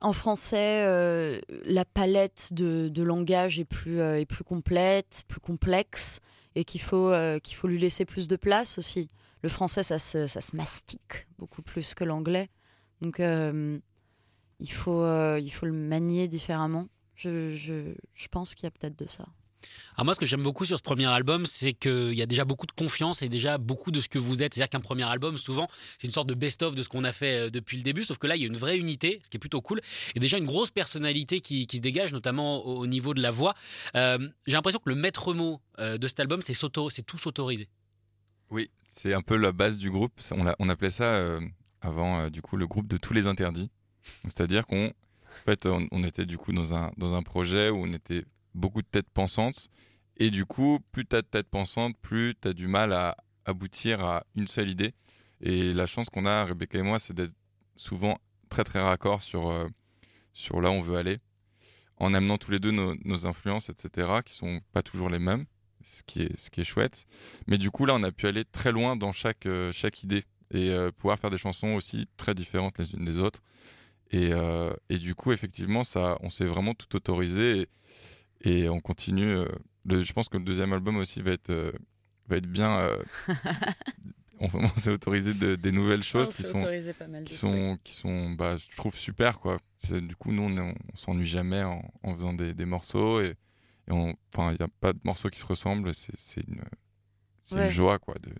en 0.00 0.12
français, 0.12 1.40
la 1.64 1.84
palette 1.84 2.52
de, 2.52 3.02
langage 3.02 3.60
est 3.60 3.64
plus, 3.64 4.00
est 4.00 4.26
plus 4.26 4.42
complète, 4.42 5.22
plus 5.28 5.38
complexe, 5.38 6.18
et 6.56 6.64
qu'il 6.64 6.80
faut, 6.80 7.12
qu'il 7.42 7.54
faut 7.54 7.68
lui 7.68 7.78
laisser 7.78 8.04
plus 8.04 8.26
de 8.26 8.34
place 8.34 8.78
aussi. 8.78 9.06
Le 9.42 9.48
français, 9.48 9.84
ça 9.84 10.00
se, 10.00 10.26
ça 10.26 10.40
se 10.40 10.56
mastique 10.56 11.28
beaucoup 11.38 11.62
plus 11.62 11.94
que 11.94 12.02
l'anglais. 12.02 12.48
Donc, 13.00 13.20
il, 14.62 14.70
faut, 14.72 15.02
euh, 15.02 15.38
il 15.42 15.50
faut 15.52 15.66
le 15.66 15.72
manier 15.72 16.28
différemment. 16.28 16.86
Je, 17.14 17.52
je, 17.52 17.94
je 18.14 18.28
pense 18.28 18.54
qu'il 18.54 18.64
y 18.64 18.66
a 18.66 18.70
peut-être 18.70 18.98
de 18.98 19.06
ça. 19.06 19.26
Alors 19.94 20.06
moi, 20.06 20.14
ce 20.14 20.18
que 20.20 20.26
j'aime 20.26 20.42
beaucoup 20.42 20.64
sur 20.64 20.76
ce 20.76 20.82
premier 20.82 21.06
album, 21.06 21.44
c'est 21.46 21.72
qu'il 21.72 22.14
y 22.14 22.22
a 22.22 22.26
déjà 22.26 22.44
beaucoup 22.44 22.66
de 22.66 22.72
confiance 22.72 23.22
et 23.22 23.28
déjà 23.28 23.58
beaucoup 23.58 23.90
de 23.92 24.00
ce 24.00 24.08
que 24.08 24.18
vous 24.18 24.42
êtes. 24.42 24.54
C'est-à-dire 24.54 24.70
qu'un 24.70 24.80
premier 24.80 25.04
album, 25.04 25.38
souvent, 25.38 25.68
c'est 25.98 26.06
une 26.08 26.12
sorte 26.12 26.28
de 26.28 26.34
best-of 26.34 26.74
de 26.74 26.82
ce 26.82 26.88
qu'on 26.88 27.04
a 27.04 27.12
fait 27.12 27.46
euh, 27.46 27.50
depuis 27.50 27.76
le 27.76 27.82
début, 27.84 28.02
sauf 28.02 28.18
que 28.18 28.26
là, 28.26 28.34
il 28.34 28.40
y 28.42 28.44
a 28.44 28.48
une 28.48 28.56
vraie 28.56 28.76
unité, 28.78 29.20
ce 29.22 29.30
qui 29.30 29.36
est 29.36 29.40
plutôt 29.40 29.60
cool, 29.60 29.80
et 30.16 30.20
déjà 30.20 30.38
une 30.38 30.46
grosse 30.46 30.70
personnalité 30.70 31.40
qui, 31.40 31.66
qui 31.68 31.76
se 31.76 31.82
dégage, 31.82 32.12
notamment 32.12 32.64
au, 32.66 32.78
au 32.80 32.86
niveau 32.88 33.14
de 33.14 33.22
la 33.22 33.30
voix. 33.30 33.54
Euh, 33.94 34.18
J'ai 34.46 34.54
l'impression 34.54 34.80
que 34.80 34.88
le 34.88 34.96
maître 34.96 35.32
mot 35.32 35.60
euh, 35.78 35.96
de 35.98 36.06
cet 36.08 36.18
album, 36.20 36.42
c'est 36.42 36.54
s'auto- 36.54 36.90
c'est 36.90 37.02
tout 37.06 37.18
s'autoriser. 37.18 37.68
Oui, 38.50 38.68
c'est 38.88 39.14
un 39.14 39.22
peu 39.22 39.36
la 39.36 39.52
base 39.52 39.78
du 39.78 39.90
groupe. 39.90 40.12
On, 40.32 40.42
l'a- 40.42 40.56
on 40.58 40.68
appelait 40.70 40.90
ça 40.90 41.04
euh, 41.04 41.40
avant 41.82 42.18
euh, 42.20 42.30
du 42.30 42.42
coup 42.42 42.56
le 42.56 42.66
groupe 42.66 42.88
de 42.88 42.96
tous 42.96 43.12
les 43.12 43.26
interdits. 43.28 43.70
C'est-à-dire 44.24 44.66
qu'on 44.66 44.86
en 44.86 45.44
fait, 45.44 45.66
on, 45.66 46.04
était 46.04 46.26
du 46.26 46.38
coup 46.38 46.52
dans 46.52 46.74
un, 46.74 46.92
dans 46.96 47.14
un 47.14 47.22
projet 47.22 47.68
où 47.70 47.78
on 47.78 47.92
était 47.92 48.24
beaucoup 48.54 48.82
de 48.82 48.86
têtes 48.86 49.10
pensantes. 49.12 49.68
Et 50.18 50.30
du 50.30 50.44
coup, 50.44 50.78
plus 50.92 51.04
tu 51.04 51.16
as 51.16 51.22
de 51.22 51.26
têtes 51.26 51.48
pensantes, 51.48 51.96
plus 52.00 52.34
tu 52.40 52.48
as 52.48 52.52
du 52.52 52.68
mal 52.68 52.92
à 52.92 53.16
aboutir 53.44 54.04
à 54.04 54.24
une 54.36 54.46
seule 54.46 54.70
idée. 54.70 54.94
Et 55.40 55.72
la 55.72 55.86
chance 55.86 56.10
qu'on 56.10 56.26
a, 56.26 56.44
Rebecca 56.44 56.78
et 56.78 56.82
moi, 56.82 56.98
c'est 56.98 57.14
d'être 57.14 57.32
souvent 57.74 58.18
très 58.50 58.62
très 58.62 58.80
raccord 58.80 59.22
sur, 59.22 59.50
euh, 59.50 59.66
sur 60.32 60.60
là 60.60 60.70
où 60.70 60.74
on 60.74 60.80
veut 60.80 60.96
aller, 60.96 61.18
en 61.96 62.14
amenant 62.14 62.38
tous 62.38 62.52
les 62.52 62.60
deux 62.60 62.70
nos, 62.70 62.94
nos 63.04 63.26
influences, 63.26 63.68
etc., 63.68 64.20
qui 64.24 64.34
sont 64.34 64.60
pas 64.72 64.82
toujours 64.82 65.08
les 65.08 65.18
mêmes, 65.18 65.46
ce 65.82 66.02
qui 66.04 66.22
est, 66.22 66.38
ce 66.38 66.50
qui 66.50 66.60
est 66.60 66.64
chouette. 66.64 67.06
Mais 67.48 67.58
du 67.58 67.70
coup, 67.70 67.86
là, 67.86 67.94
on 67.94 68.02
a 68.04 68.12
pu 68.12 68.26
aller 68.26 68.44
très 68.44 68.70
loin 68.70 68.94
dans 68.94 69.12
chaque, 69.12 69.46
euh, 69.46 69.72
chaque 69.72 70.04
idée 70.04 70.24
et 70.52 70.70
euh, 70.70 70.92
pouvoir 70.92 71.18
faire 71.18 71.30
des 71.30 71.38
chansons 71.38 71.74
aussi 71.74 72.06
très 72.16 72.34
différentes 72.34 72.78
les 72.78 72.92
unes 72.92 73.04
des 73.04 73.18
autres. 73.18 73.40
Et, 74.12 74.32
euh, 74.32 74.72
et 74.90 74.98
du 74.98 75.14
coup, 75.14 75.32
effectivement, 75.32 75.84
ça, 75.84 76.18
on 76.20 76.28
s'est 76.30 76.44
vraiment 76.44 76.74
tout 76.74 76.94
autorisé 76.96 77.68
et, 78.42 78.60
et 78.64 78.68
on 78.68 78.80
continue. 78.80 79.32
euh, 79.36 79.46
le- 79.84 80.02
je 80.02 80.12
pense 80.12 80.28
que 80.28 80.36
le 80.36 80.44
deuxième 80.44 80.72
album 80.72 80.96
aussi 80.98 81.22
va 81.22 81.32
être, 81.32 81.50
euh, 81.50 81.72
va 82.28 82.36
être 82.36 82.46
bien. 82.46 82.88
on, 84.40 84.48
on 84.54 84.68
s'est 84.76 84.90
autorisé 84.90 85.34
de- 85.34 85.54
des 85.56 85.72
nouvelles 85.72 86.02
choses 86.02 86.28
qui 86.34 86.42
sont, 86.42 86.60
qui 87.24 87.34
sont, 87.34 87.78
qui 87.84 87.94
sont 87.94 88.30
bah, 88.32 88.56
je 88.58 88.76
trouve 88.76 88.94
super. 88.96 89.38
Quoi. 89.40 89.58
Du 90.02 90.14
coup, 90.16 90.30
nous, 90.32 90.42
on, 90.42 90.68
on 90.92 90.96
s'ennuie 90.96 91.26
jamais 91.26 91.62
en, 91.62 91.82
en 92.02 92.14
faisant 92.14 92.32
des, 92.34 92.52
des 92.54 92.64
morceaux 92.66 93.20
et, 93.20 93.30
et 93.88 93.92
on- 93.92 94.14
il 94.38 94.42
n'y 94.58 94.62
a 94.64 94.68
pas 94.80 94.92
de 94.92 95.00
morceaux 95.04 95.30
qui 95.30 95.38
se 95.38 95.46
ressemblent. 95.46 95.92
C'est 95.94 96.46
une, 96.46 96.62
Ouais. 97.52 97.64
une 97.66 97.70
joie, 97.70 97.98
quoi. 97.98 98.14
De. 98.22 98.30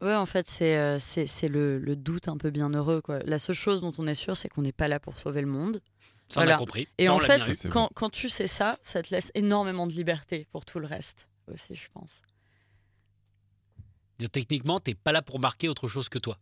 Ouais, 0.00 0.14
en 0.14 0.24
fait, 0.26 0.48
c'est 0.48 0.76
euh, 0.78 0.98
c'est 0.98 1.48
le, 1.48 1.78
le 1.78 1.94
doute 1.96 2.28
un 2.28 2.36
peu 2.38 2.50
bienheureux. 2.50 3.02
Quoi. 3.02 3.18
La 3.20 3.38
seule 3.38 3.54
chose 3.56 3.80
dont 3.82 3.92
on 3.98 4.06
est 4.06 4.14
sûr, 4.14 4.36
c'est 4.36 4.48
qu'on 4.48 4.62
n'est 4.62 4.72
pas 4.72 4.88
là 4.88 4.98
pour 4.98 5.18
sauver 5.18 5.40
le 5.42 5.46
monde. 5.46 5.80
Ça, 6.28 6.40
on 6.40 6.46
a 6.46 6.56
compris. 6.56 6.88
Et 6.96 7.06
Ça, 7.06 7.14
en 7.14 7.18
fait, 7.18 7.68
quand, 7.68 7.90
quand 7.94 8.08
tu 8.10 8.28
sais 8.28 8.46
ça, 8.46 8.78
ça 8.82 9.02
te 9.02 9.10
laisse 9.10 9.30
énormément 9.34 9.86
de 9.86 9.92
liberté 9.92 10.46
pour 10.52 10.64
tout 10.64 10.78
le 10.78 10.86
reste 10.86 11.28
aussi, 11.52 11.74
je 11.74 11.88
pense. 11.92 12.22
Dire, 14.18 14.30
Techniquement, 14.30 14.80
t'es 14.80 14.94
pas 14.94 15.12
là 15.12 15.22
pour 15.22 15.40
marquer 15.40 15.68
autre 15.68 15.88
chose 15.88 16.08
que 16.08 16.18
toi. 16.18 16.38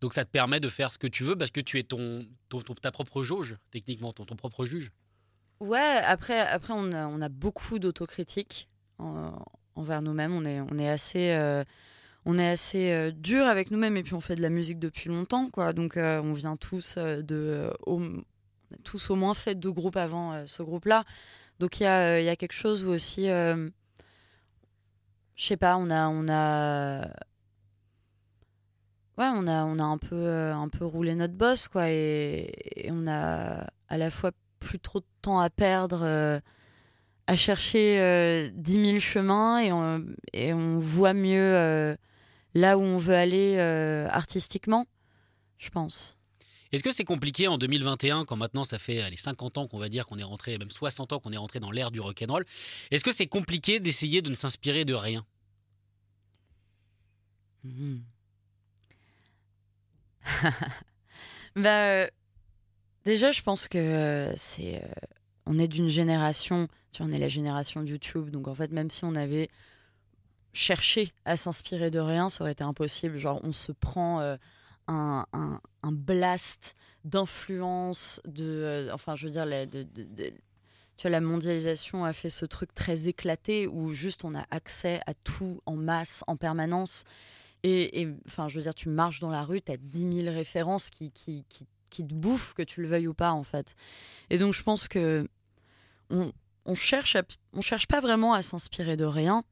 Donc 0.00 0.14
ça 0.14 0.24
te 0.24 0.30
permet 0.30 0.60
de 0.60 0.68
faire 0.70 0.90
ce 0.92 0.98
que 0.98 1.06
tu 1.06 1.24
veux 1.24 1.36
parce 1.36 1.50
que 1.50 1.60
tu 1.60 1.78
es 1.78 1.82
ton, 1.82 2.26
ton- 2.48 2.62
ton- 2.62 2.74
ta 2.74 2.90
propre 2.90 3.22
jauge, 3.22 3.56
techniquement, 3.70 4.12
ton, 4.14 4.24
ton 4.24 4.34
propre 4.36 4.64
juge. 4.64 4.90
Ouais, 5.60 6.00
après, 6.06 6.40
après 6.40 6.72
on, 6.74 6.90
a, 6.92 7.06
on 7.06 7.20
a 7.20 7.28
beaucoup 7.28 7.78
d'autocritique 7.78 8.68
en- 8.98 9.44
envers 9.74 10.00
nous-mêmes. 10.00 10.32
On 10.32 10.44
est, 10.46 10.60
on 10.62 10.78
est 10.78 10.88
assez, 10.88 11.32
euh, 11.32 11.64
on 12.26 12.38
est 12.38 12.48
assez 12.48 12.92
euh, 12.92 13.10
dur 13.10 13.46
avec 13.46 13.70
nous-mêmes 13.70 13.96
et 13.96 14.02
puis 14.02 14.14
on 14.14 14.20
fait 14.20 14.34
de 14.34 14.42
la 14.42 14.50
musique 14.50 14.78
depuis 14.78 15.08
longtemps, 15.08 15.48
quoi. 15.50 15.72
Donc 15.72 15.96
euh, 15.96 16.20
on 16.22 16.32
vient 16.32 16.56
tous 16.56 16.96
euh, 16.98 17.22
de, 17.22 17.72
au, 17.86 18.02
tous 18.84 19.10
au 19.10 19.16
moins 19.16 19.34
fait 19.34 19.54
deux 19.54 19.72
groupes 19.72 19.96
avant 19.96 20.46
ce 20.46 20.62
groupe-là. 20.62 21.04
Donc 21.58 21.80
il 21.80 21.84
y 21.84 21.86
a, 21.86 22.20
y 22.20 22.28
a 22.28 22.36
quelque 22.36 22.52
chose 22.52 22.84
où 22.84 22.90
aussi, 22.90 23.26
je 23.26 23.70
sais 25.36 25.56
pas, 25.56 25.76
on 25.76 25.90
a, 25.90 26.08
on 26.08 26.26
a, 26.28 27.00
ouais, 29.18 29.28
on 29.34 29.46
a, 29.46 29.64
on 29.64 29.78
a 29.78 29.84
un 29.84 29.98
peu, 29.98 30.28
un 30.52 30.68
peu 30.68 30.84
roulé 30.86 31.14
notre 31.14 31.34
boss, 31.34 31.68
quoi, 31.68 31.90
et, 31.90 32.88
on 32.90 33.06
a 33.06 33.66
à 33.88 33.98
la 33.98 34.10
fois 34.10 34.30
plus 34.58 34.78
trop 34.78 35.00
de 35.00 35.06
temps 35.20 35.40
à 35.40 35.50
perdre 35.50 36.40
à 37.30 37.36
chercher 37.36 38.00
euh, 38.00 38.50
10 38.54 38.86
000 38.86 38.98
chemins 38.98 39.58
et 39.58 39.72
on, 39.72 40.04
et 40.32 40.52
on 40.52 40.80
voit 40.80 41.12
mieux 41.12 41.96
là 42.54 42.78
où 42.78 42.82
on 42.82 42.98
veut 42.98 43.14
aller 43.14 43.56
euh, 43.58 44.08
artistiquement, 44.10 44.86
je 45.58 45.70
pense. 45.70 46.16
Est-ce 46.72 46.84
que 46.84 46.92
c'est 46.92 47.04
compliqué 47.04 47.48
en 47.48 47.58
2021, 47.58 48.24
quand 48.24 48.36
maintenant 48.36 48.62
ça 48.62 48.78
fait 48.78 49.00
allez, 49.00 49.16
50 49.16 49.58
ans 49.58 49.66
qu'on 49.66 49.78
va 49.78 49.88
dire 49.88 50.06
qu'on 50.06 50.18
est 50.18 50.24
rentré, 50.24 50.56
même 50.56 50.70
60 50.70 51.12
ans 51.12 51.18
qu'on 51.18 51.32
est 51.32 51.36
rentré 51.36 51.58
dans 51.58 51.72
l'ère 51.72 51.90
du 51.90 52.00
rock'n'roll, 52.00 52.44
est-ce 52.90 53.02
que 53.02 53.12
c'est 53.12 53.26
compliqué 53.26 53.80
d'essayer 53.80 54.22
de 54.22 54.30
ne 54.30 54.34
s'inspirer 54.34 54.84
de 54.84 54.94
rien? 54.94 55.24
Bah, 61.56 61.84
euh, 61.84 62.08
déjà, 63.04 63.32
je 63.32 63.42
pense 63.42 63.66
que 63.66 63.78
euh, 63.78 64.32
c'est, 64.36 64.76
euh, 64.76 64.88
on 65.46 65.58
est 65.58 65.66
d'une 65.66 65.88
génération, 65.88 66.68
tu 66.92 67.02
vois, 67.02 67.10
on 67.10 67.14
est 67.14 67.18
la 67.18 67.28
génération 67.28 67.82
YouTube, 67.82 68.30
donc 68.30 68.46
en 68.46 68.54
fait, 68.54 68.70
même 68.70 68.88
si 68.88 69.04
on 69.04 69.16
avait 69.16 69.48
cherché 70.52 71.12
à 71.24 71.36
s'inspirer 71.36 71.90
de 71.90 71.98
rien, 71.98 72.28
ça 72.28 72.42
aurait 72.44 72.52
été 72.52 72.64
impossible. 72.64 73.18
Genre, 73.18 73.40
on 73.42 73.52
se 73.52 73.72
prend 73.72 74.20
euh, 74.20 74.36
un, 74.88 75.24
un- 75.32 75.60
blast 75.92 76.74
d'influence, 77.04 78.20
de, 78.26 78.44
euh, 78.44 78.94
enfin, 78.94 79.16
je 79.16 79.26
veux 79.26 79.32
dire, 79.32 79.46
la, 79.46 79.66
tu 79.66 79.82
vois, 81.02 81.10
la 81.10 81.20
mondialisation 81.20 82.04
a 82.04 82.12
fait 82.12 82.30
ce 82.30 82.44
truc 82.44 82.74
très 82.74 83.08
éclaté 83.08 83.66
où 83.66 83.92
juste 83.92 84.24
on 84.24 84.34
a 84.34 84.44
accès 84.50 85.00
à 85.06 85.14
tout 85.14 85.60
en 85.66 85.76
masse, 85.76 86.22
en 86.26 86.36
permanence. 86.36 87.04
Et, 87.62 88.08
enfin, 88.26 88.48
je 88.48 88.56
veux 88.56 88.62
dire, 88.62 88.74
tu 88.74 88.88
marches 88.88 89.20
dans 89.20 89.30
la 89.30 89.44
rue, 89.44 89.60
tu 89.60 89.72
as 89.72 89.76
10 89.76 90.22
000 90.22 90.34
références 90.34 90.88
qui, 90.90 91.10
qui, 91.10 91.44
qui, 91.48 91.66
qui 91.90 92.06
te 92.06 92.14
bouffent, 92.14 92.54
que 92.54 92.62
tu 92.62 92.80
le 92.82 92.88
veuilles 92.88 93.08
ou 93.08 93.14
pas, 93.14 93.32
en 93.32 93.42
fait. 93.42 93.74
Et 94.30 94.38
donc, 94.38 94.54
je 94.54 94.62
pense 94.62 94.88
que 94.88 95.28
on, 96.10 96.74
cherche, 96.74 97.16
on 97.52 97.60
cherche 97.60 97.86
pas 97.86 98.00
vraiment 98.00 98.32
à 98.34 98.42
s'inspirer 98.42 98.96
de 98.96 99.04
rien, 99.04 99.44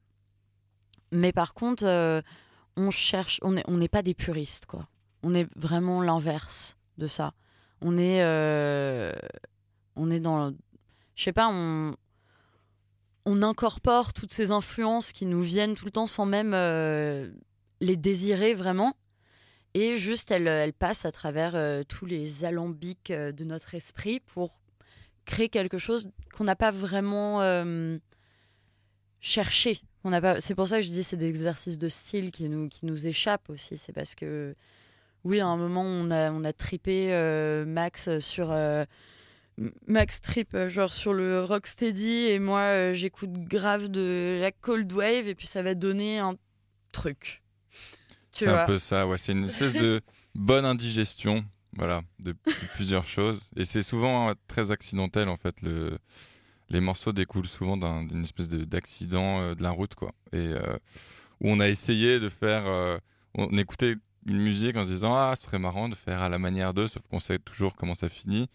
mais 1.12 1.32
par 1.32 1.54
contre, 1.54 1.84
euh, 1.84 2.20
on 2.76 2.90
cherche, 2.90 3.40
on 3.42 3.52
n'est 3.52 3.64
on 3.66 3.76
n'est 3.76 3.88
pas 3.88 4.02
des 4.02 4.14
puristes, 4.14 4.66
quoi. 4.66 4.88
On 5.22 5.34
est 5.34 5.48
vraiment 5.56 6.02
l'inverse 6.02 6.76
de 6.98 7.06
ça. 7.06 7.32
On 7.80 7.98
est, 7.98 8.22
euh, 8.22 9.12
on 9.96 10.10
est 10.10 10.20
dans, 10.20 10.52
je 11.14 11.24
sais 11.24 11.32
pas, 11.32 11.48
on, 11.50 11.94
on 13.24 13.42
incorpore 13.42 14.12
toutes 14.12 14.32
ces 14.32 14.52
influences 14.52 15.12
qui 15.12 15.26
nous 15.26 15.42
viennent 15.42 15.74
tout 15.74 15.84
le 15.84 15.90
temps 15.90 16.06
sans 16.06 16.26
même 16.26 16.52
euh, 16.54 17.30
les 17.80 17.96
désirer 17.96 18.54
vraiment. 18.54 18.96
Et 19.74 19.98
juste, 19.98 20.30
elles, 20.30 20.46
elles 20.48 20.72
passent 20.72 21.04
à 21.04 21.12
travers 21.12 21.84
tous 21.86 22.06
les 22.06 22.44
alambics 22.44 23.12
de 23.12 23.44
notre 23.44 23.74
esprit 23.74 24.18
pour 24.18 24.58
créer 25.24 25.50
quelque 25.50 25.78
chose 25.78 26.10
qu'on 26.34 26.44
n'a 26.44 26.56
pas 26.56 26.70
vraiment 26.70 27.40
cherché. 29.20 29.82
On 30.04 30.10
n'a 30.10 30.20
pas... 30.20 30.40
C'est 30.40 30.54
pour 30.54 30.68
ça 30.68 30.76
que 30.76 30.82
je 30.82 30.90
dis 30.90 31.02
c'est 31.02 31.16
des 31.16 31.28
exercices 31.28 31.78
de 31.78 31.88
style 31.88 32.30
qui 32.30 32.48
nous, 32.48 32.68
qui 32.68 32.86
nous 32.86 33.06
échappent 33.06 33.50
aussi. 33.50 33.76
C'est 33.76 33.92
parce 33.92 34.14
que, 34.14 34.54
oui, 35.24 35.40
à 35.40 35.46
un 35.46 35.56
moment, 35.56 35.82
on 35.82 36.10
a, 36.10 36.30
on 36.30 36.44
a 36.44 36.52
tripé 36.52 37.12
euh, 37.12 37.64
Max 37.64 38.18
sur 38.18 38.50
euh, 38.52 38.84
Max 39.86 40.20
Trip, 40.20 40.54
euh, 40.54 40.68
genre 40.68 40.92
sur 40.92 41.12
le 41.12 41.42
rocksteady, 41.42 42.26
et 42.28 42.38
moi 42.38 42.60
euh, 42.60 42.92
j'écoute 42.92 43.32
grave 43.32 43.88
de 43.88 44.38
la 44.40 44.52
cold 44.52 44.92
wave, 44.92 45.26
et 45.26 45.34
puis 45.34 45.46
ça 45.46 45.62
va 45.62 45.74
donner 45.74 46.18
un 46.18 46.34
truc. 46.92 47.42
C'est 48.32 48.48
un 48.48 48.64
peu 48.66 48.78
ça, 48.78 49.06
ouais. 49.06 49.18
C'est 49.18 49.32
une 49.32 49.44
espèce 49.44 49.72
de 49.72 50.00
bonne 50.34 50.64
indigestion, 50.64 51.44
voilà, 51.72 52.02
de, 52.20 52.32
de 52.32 52.66
plusieurs 52.74 53.06
choses. 53.06 53.50
Et 53.56 53.64
c'est 53.64 53.82
souvent 53.82 54.32
très 54.46 54.70
accidentel, 54.70 55.28
en 55.28 55.36
fait. 55.36 55.60
Le, 55.62 55.98
les 56.70 56.80
morceaux 56.80 57.12
découlent 57.12 57.46
souvent 57.46 57.76
d'un- 57.76 58.04
d'une 58.04 58.22
espèce 58.22 58.48
de- 58.48 58.64
d'accident 58.64 59.40
euh, 59.40 59.54
de 59.54 59.62
la 59.62 59.70
route, 59.70 59.94
quoi. 59.94 60.12
Et 60.32 60.38
euh, 60.48 60.76
où 61.40 61.50
on 61.50 61.60
a 61.60 61.68
essayé 61.68 62.20
de 62.20 62.28
faire. 62.28 62.66
euh, 62.66 62.98
on 63.34 63.56
écoutait 63.58 63.96
une 64.26 64.38
musique 64.40 64.76
en 64.76 64.84
se 64.84 64.90
disant 64.90 65.14
Ah, 65.16 65.34
ce 65.36 65.44
serait 65.44 65.58
marrant 65.58 65.88
de 65.88 65.94
faire 65.94 66.20
à 66.22 66.28
la 66.28 66.38
manière 66.38 66.74
d'eux, 66.74 66.88
sauf 66.88 67.02
qu'on 67.08 67.20
sait 67.20 67.38
toujours 67.38 67.74
comment 67.76 67.94
ça 67.94 68.08
finit. 68.08 68.48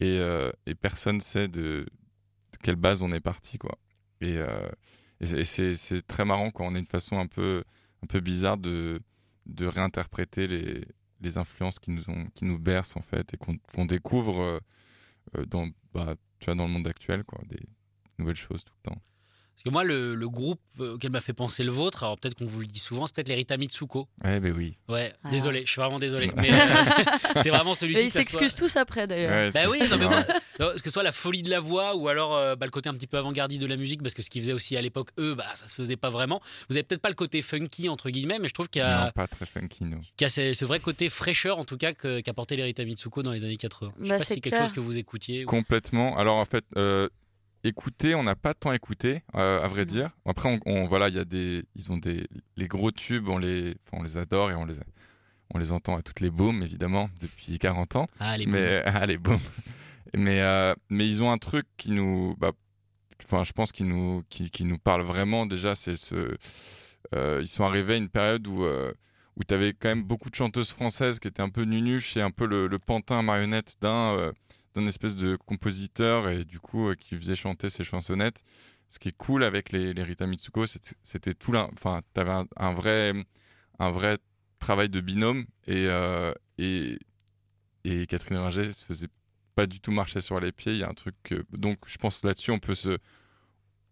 Et, 0.00 0.20
et 0.66 0.74
personne 0.74 1.20
sait 1.20 1.48
de, 1.48 1.86
quelle 2.62 2.76
base 2.76 3.02
on 3.02 3.10
est 3.12 3.20
parti, 3.20 3.58
quoi. 3.58 3.76
Et, 4.20 4.38
c'est- 5.20 6.06
très 6.06 6.24
marrant, 6.24 6.50
quoi. 6.50 6.66
On 6.66 6.74
a 6.74 6.78
une 6.78 6.86
façon 6.86 7.18
un 7.18 7.26
peu, 7.26 7.64
un 8.02 8.06
peu 8.06 8.20
bizarre 8.20 8.58
de 8.58 9.00
de 9.46 9.64
réinterpréter 9.66 10.46
les, 10.46 10.82
les 11.22 11.38
influences 11.38 11.78
qui 11.78 11.90
nous, 11.90 12.02
qui 12.34 12.44
nous 12.44 12.58
bercent 12.58 12.98
en 12.98 13.02
fait 13.02 13.32
et 13.32 13.38
qu'on 13.38 13.86
découvre 13.86 14.60
dans, 15.48 15.68
bah, 15.94 16.14
tu 16.38 16.46
vois, 16.46 16.54
dans 16.54 16.64
le 16.66 16.70
monde 16.70 16.86
actuel, 16.86 17.24
quoi, 17.24 17.40
des 17.48 17.58
nouvelles 18.18 18.36
choses 18.36 18.64
tout 18.64 18.72
le 18.84 18.90
temps. 18.90 18.98
Parce 19.54 19.64
que 19.64 19.70
moi, 19.70 19.82
le, 19.82 20.14
le 20.14 20.28
groupe 20.28 20.60
euh, 20.78 20.94
auquel 20.94 21.10
m'a 21.10 21.20
fait 21.20 21.32
penser 21.32 21.64
le 21.64 21.72
vôtre, 21.72 22.04
alors 22.04 22.16
peut-être 22.16 22.36
qu'on 22.36 22.46
vous 22.46 22.60
le 22.60 22.66
dit 22.66 22.78
souvent, 22.78 23.06
c'est 23.06 23.14
peut-être 23.16 23.28
les 23.28 23.34
Rita 23.34 23.56
Mitsuko. 23.56 24.08
Ouais, 24.22 24.38
ben 24.38 24.54
oui. 24.56 24.78
Ouais, 24.88 25.12
Ah. 25.24 25.30
désolé, 25.30 25.62
je 25.66 25.70
suis 25.72 25.80
vraiment 25.80 25.98
désolé. 25.98 26.30
Mais 26.36 26.52
euh, 26.52 26.56
c'est 27.42 27.50
vraiment 27.50 27.74
celui-ci. 27.74 28.00
Et 28.00 28.04
ils 28.04 28.10
soit- 28.12 28.22
s'excusent 28.22 28.54
tous 28.54 28.76
après 28.76 29.08
d'ailleurs. 29.08 29.30
Ouais, 29.32 29.50
Bah 29.50 29.68
oui, 29.68 29.80
non, 29.90 29.96
mais 29.98 30.04
moi. 30.06 30.24
Non, 30.58 30.70
que 30.74 30.82
ce 30.82 30.90
soit 30.90 31.02
la 31.02 31.12
folie 31.12 31.42
de 31.42 31.50
la 31.50 31.60
voix 31.60 31.94
ou 31.96 32.08
alors 32.08 32.36
euh, 32.36 32.56
bah, 32.56 32.66
le 32.66 32.70
côté 32.70 32.88
un 32.88 32.94
petit 32.94 33.06
peu 33.06 33.16
avant-gardiste 33.18 33.62
de 33.62 33.66
la 33.66 33.76
musique, 33.76 34.02
parce 34.02 34.14
que 34.14 34.22
ce 34.22 34.30
qu'ils 34.30 34.42
faisaient 34.42 34.52
aussi 34.52 34.76
à 34.76 34.82
l'époque, 34.82 35.10
eux, 35.18 35.34
bah, 35.34 35.46
ça 35.56 35.66
se 35.68 35.74
faisait 35.74 35.96
pas 35.96 36.10
vraiment. 36.10 36.40
Vous 36.68 36.76
avez 36.76 36.82
peut-être 36.82 37.00
pas 37.02 37.08
le 37.10 37.14
côté 37.14 37.42
funky, 37.42 37.88
entre 37.88 38.10
guillemets, 38.10 38.38
mais 38.38 38.48
je 38.48 38.54
trouve 38.54 38.68
qu'il 38.68 38.80
y 38.80 38.84
a, 38.84 39.06
Non, 39.06 39.10
pas 39.12 39.26
très 39.26 39.46
funky, 39.46 39.84
non. 39.84 40.00
qu'il 40.16 40.22
y 40.22 40.24
a 40.24 40.28
ce, 40.28 40.54
ce 40.54 40.64
vrai 40.64 40.80
côté 40.80 41.08
fraîcheur, 41.08 41.58
en 41.58 41.64
tout 41.64 41.76
cas, 41.76 41.92
qu'apportait 41.92 42.56
les 42.56 42.62
Rita 42.64 42.84
Mitsuko 42.84 43.22
dans 43.22 43.32
les 43.32 43.44
années 43.44 43.56
80. 43.56 43.92
Je 43.98 44.02
sais 44.04 44.08
Bah, 44.08 44.18
pas 44.18 44.24
si 44.24 44.34
c'est 44.34 44.40
quelque 44.40 44.58
chose 44.58 44.72
que 44.72 44.80
vous 44.80 44.98
écoutiez. 44.98 45.44
ou- 45.44 45.48
Complètement. 45.48 46.16
Alors 46.18 46.36
en 46.36 46.44
fait, 46.44 46.64
euh, 46.76 47.08
écouter, 47.64 48.14
on 48.14 48.22
n'a 48.22 48.36
pas 48.36 48.54
tant 48.54 48.72
écouté, 48.72 49.22
euh, 49.34 49.62
à 49.62 49.68
vrai 49.68 49.84
dire. 49.86 50.10
Après, 50.26 50.48
on, 50.48 50.60
on- 50.70 50.86
voilà, 50.86 51.08
il 51.08 51.16
y 51.16 51.18
a 51.18 51.24
des, 51.24 51.64
ils 51.76 51.90
ont 51.92 51.96
des, 51.98 52.26
les 52.56 52.68
gros 52.68 52.90
tubes, 52.92 53.28
on 53.28 53.38
les, 53.38 53.74
on 53.92 54.02
les 54.02 54.16
adore 54.16 54.50
et 54.50 54.54
on 54.54 54.64
les, 54.64 54.74
on 55.54 55.58
les 55.58 55.72
entend 55.72 55.96
à 55.96 56.02
toutes 56.02 56.20
les 56.20 56.30
booms 56.30 56.62
évidemment 56.62 57.10
depuis 57.20 57.58
40 57.58 57.96
ans. 57.96 58.08
Ah, 58.20 58.36
les 58.38 58.46
mais 58.46 58.82
allez 58.84 59.16
boum 59.18 59.38
mais 60.16 60.40
euh, 60.42 60.74
mais 60.90 61.08
ils 61.08 61.22
ont 61.22 61.30
un 61.30 61.38
truc 61.38 61.66
qui 61.76 61.90
nous 61.90 62.34
bah, 62.38 62.52
je 63.20 63.52
pense 63.52 63.72
qui 63.72 63.84
nous 63.84 64.22
qui, 64.30 64.64
nous 64.64 64.78
parle 64.78 65.02
vraiment 65.02 65.46
déjà 65.46 65.74
c'est 65.74 65.96
ce 65.96 66.36
euh, 67.14 67.38
ils 67.40 67.48
sont 67.48 67.64
arrivés 67.64 67.94
à 67.94 67.96
une 67.96 68.08
période 68.08 68.46
où 68.46 68.64
euh, 68.64 68.92
où 69.36 69.44
tu 69.44 69.54
avais 69.54 69.72
quand 69.72 69.88
même 69.88 70.04
beaucoup 70.04 70.30
de 70.30 70.34
chanteuses 70.34 70.72
françaises 70.72 71.20
qui 71.20 71.28
étaient 71.28 71.42
un 71.42 71.50
peu 71.50 71.62
nunuches 71.62 72.16
et 72.16 72.22
un 72.22 72.30
peu 72.30 72.46
le, 72.46 72.78
pantin 72.78 73.22
marionnette 73.22 73.76
d'un 73.80 74.32
d'un 74.74 74.86
espèce 74.86 75.16
de 75.16 75.36
compositeur 75.36 76.28
et 76.28 76.44
du 76.44 76.60
coup 76.60 76.92
qui 76.98 77.16
faisait 77.16 77.36
chanter 77.36 77.70
ses 77.70 77.84
chansonnettes. 77.84 78.42
Ce 78.90 78.98
qui 78.98 79.08
est 79.08 79.16
cool 79.16 79.44
avec 79.44 79.70
les, 79.72 79.92
les 79.92 80.02
Rita 80.02 80.26
Mitsuko 80.26 80.64
c'était 80.66 81.34
tout 81.34 81.52
là 81.52 81.68
enfin 81.74 82.00
t'avais 82.14 82.32
un, 82.32 82.46
un 82.56 82.72
vrai 82.72 83.12
un 83.78 83.90
vrai 83.90 84.18
travail 84.58 84.88
de 84.88 85.00
binôme 85.00 85.44
et 85.66 85.86
et 86.58 86.98
et 87.84 88.06
Catherine 88.06 88.38
Ringer 88.38 88.72
se 88.72 88.84
faisait 88.84 89.08
pas 89.58 89.66
du 89.66 89.80
tout 89.80 89.90
marcher 89.90 90.20
sur 90.20 90.38
les 90.38 90.52
pieds. 90.52 90.70
Il 90.70 90.78
y 90.78 90.84
a 90.84 90.88
un 90.88 90.94
truc. 90.94 91.16
que- 91.24 91.44
donc, 91.50 91.78
je 91.88 91.98
pense 91.98 92.22
là-dessus, 92.22 92.52
on 92.52 92.60
peut 92.60 92.76
se, 92.76 92.96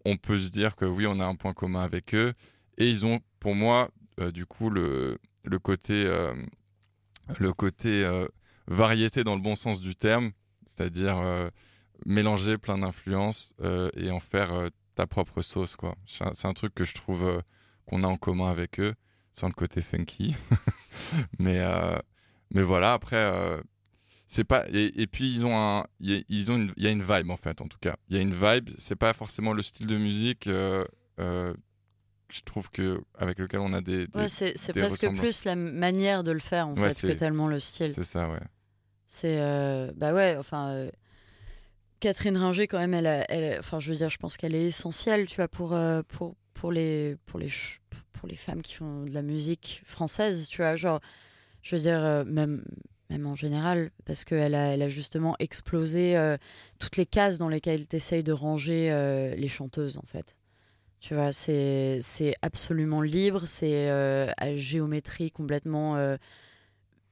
on 0.04 0.16
peut 0.16 0.38
se 0.38 0.50
dire 0.50 0.76
que 0.76 0.84
oui, 0.84 1.08
on 1.08 1.18
a 1.18 1.26
un 1.26 1.34
point 1.34 1.54
commun 1.54 1.82
avec 1.82 2.14
eux. 2.14 2.34
Et 2.78 2.88
ils 2.88 3.04
ont, 3.04 3.18
pour 3.40 3.56
moi, 3.56 3.90
euh, 4.20 4.30
du 4.30 4.46
coup, 4.46 4.70
le, 4.70 5.18
le 5.42 5.58
côté, 5.58 6.04
euh, 6.06 6.32
le 7.40 7.52
côté 7.52 8.04
euh, 8.04 8.28
variété 8.68 9.24
dans 9.24 9.34
le 9.34 9.42
bon 9.42 9.56
sens 9.56 9.80
du 9.80 9.96
terme, 9.96 10.30
c'est-à-dire 10.66 11.16
mélanger 12.04 12.58
plein 12.58 12.78
d'influences 12.78 13.52
et 13.96 14.10
en 14.12 14.20
faire 14.20 14.68
ta 14.94 15.08
propre 15.08 15.42
sauce, 15.42 15.74
quoi. 15.74 15.96
C'est 16.06 16.46
un, 16.46 16.52
truc 16.52 16.74
que 16.74 16.84
je 16.84 16.94
trouve 16.94 17.42
qu'on 17.86 18.04
a 18.04 18.06
en 18.06 18.16
commun 18.16 18.50
avec 18.50 18.78
eux, 18.78 18.94
sans 19.32 19.48
le 19.48 19.52
côté 19.54 19.80
funky. 19.80 20.36
mais, 21.40 21.60
mais 22.52 22.62
voilà, 22.62 22.92
après. 22.92 23.62
C'est 24.26 24.44
pas 24.44 24.64
et, 24.72 25.00
et 25.02 25.06
puis 25.06 25.30
ils 25.30 25.44
ont 25.46 25.56
un 25.56 25.84
il 26.00 26.10
y 26.12 26.16
a- 26.18 26.22
ils 26.28 26.50
ont 26.50 26.56
une- 26.56 26.72
il 26.76 26.84
y 26.84 26.86
a 26.86 26.90
une 26.90 27.02
vibe 27.02 27.30
en 27.30 27.36
fait 27.36 27.60
en 27.60 27.66
tout 27.68 27.78
cas. 27.80 27.94
Il 28.08 28.16
y 28.16 28.18
a 28.18 28.22
une 28.22 28.34
vibe 28.34 28.70
c'est 28.78 28.96
pas 28.96 29.12
forcément 29.12 29.52
le 29.52 29.62
style 29.62 29.86
de 29.86 29.96
musique 29.96 30.46
euh, 30.48 30.84
euh, 31.20 31.54
je 32.32 32.40
trouve 32.40 32.68
que 32.70 33.00
avec 33.18 33.38
lequel 33.38 33.60
on 33.60 33.72
a 33.72 33.80
des, 33.80 34.08
des- 34.08 34.18
Ouais, 34.18 34.28
c'est 34.28 34.54
presque 34.72 35.08
plus 35.16 35.44
la 35.44 35.54
manière 35.54 36.24
de 36.24 36.32
le 36.32 36.40
faire 36.40 36.66
en 36.68 36.74
Ouais, 36.74 36.92
fait 36.92 37.08
que 37.08 37.12
tellement 37.12 37.46
le 37.46 37.60
style. 37.60 37.92
c'est 37.94 38.02
ça 38.04 38.28
ouais. 38.28 38.40
C'est 39.06 39.38
euh, 39.40 39.92
bah 39.96 40.12
ouais, 40.12 40.36
enfin 40.36 40.88
Catherine 42.00 42.36
Ringer 42.36 42.66
quand 42.66 42.78
même, 42.78 42.94
elle, 42.94 43.06
a- 43.06 43.30
elle, 43.30 43.58
enfin 43.58 43.80
je 43.80 43.90
veux 43.90 43.96
dire, 43.96 44.10
je 44.10 44.18
pense 44.18 44.36
qu'elle 44.36 44.54
est 44.54 44.64
essentielle, 44.66 45.26
tu 45.26 45.36
vois, 45.36 45.48
pour 45.48 45.74
pour 46.08 46.36
pour 46.54 46.72
les 46.72 47.16
pour 47.26 47.38
les 47.38 47.48
pour 48.12 48.28
les 48.28 48.36
femmes 48.36 48.62
qui 48.62 48.74
font 48.74 49.04
de 49.04 49.12
la 49.14 49.22
musique 49.22 49.82
française, 49.86 50.46
tu 50.48 50.58
vois, 50.58 50.74
genre, 50.76 51.00
je 51.62 51.76
veux 51.76 51.82
dire 51.82 52.24
même 52.26 52.64
même 53.10 53.26
en 53.26 53.34
général, 53.34 53.90
parce 54.04 54.24
qu'elle 54.24 54.54
a 54.54 54.72
elle 54.72 54.82
a 54.82 54.88
justement 54.88 55.36
explosé 55.38 56.16
euh, 56.16 56.36
toutes 56.78 56.96
les 56.96 57.06
cases 57.06 57.38
dans 57.38 57.48
lesquelles 57.48 57.86
tu 57.86 57.96
essayes 57.96 58.24
de 58.24 58.32
ranger 58.32 58.90
euh, 58.90 59.34
les 59.34 59.48
chanteuses 59.48 59.98
en 59.98 60.06
fait. 60.06 60.36
Tu 61.00 61.14
vois, 61.14 61.30
c'est 61.30 62.00
absolument 62.42 63.02
libre, 63.02 63.46
c'est 63.46 63.88
euh, 63.90 64.30
à 64.38 64.56
géométrie 64.56 65.30
complètement. 65.30 66.16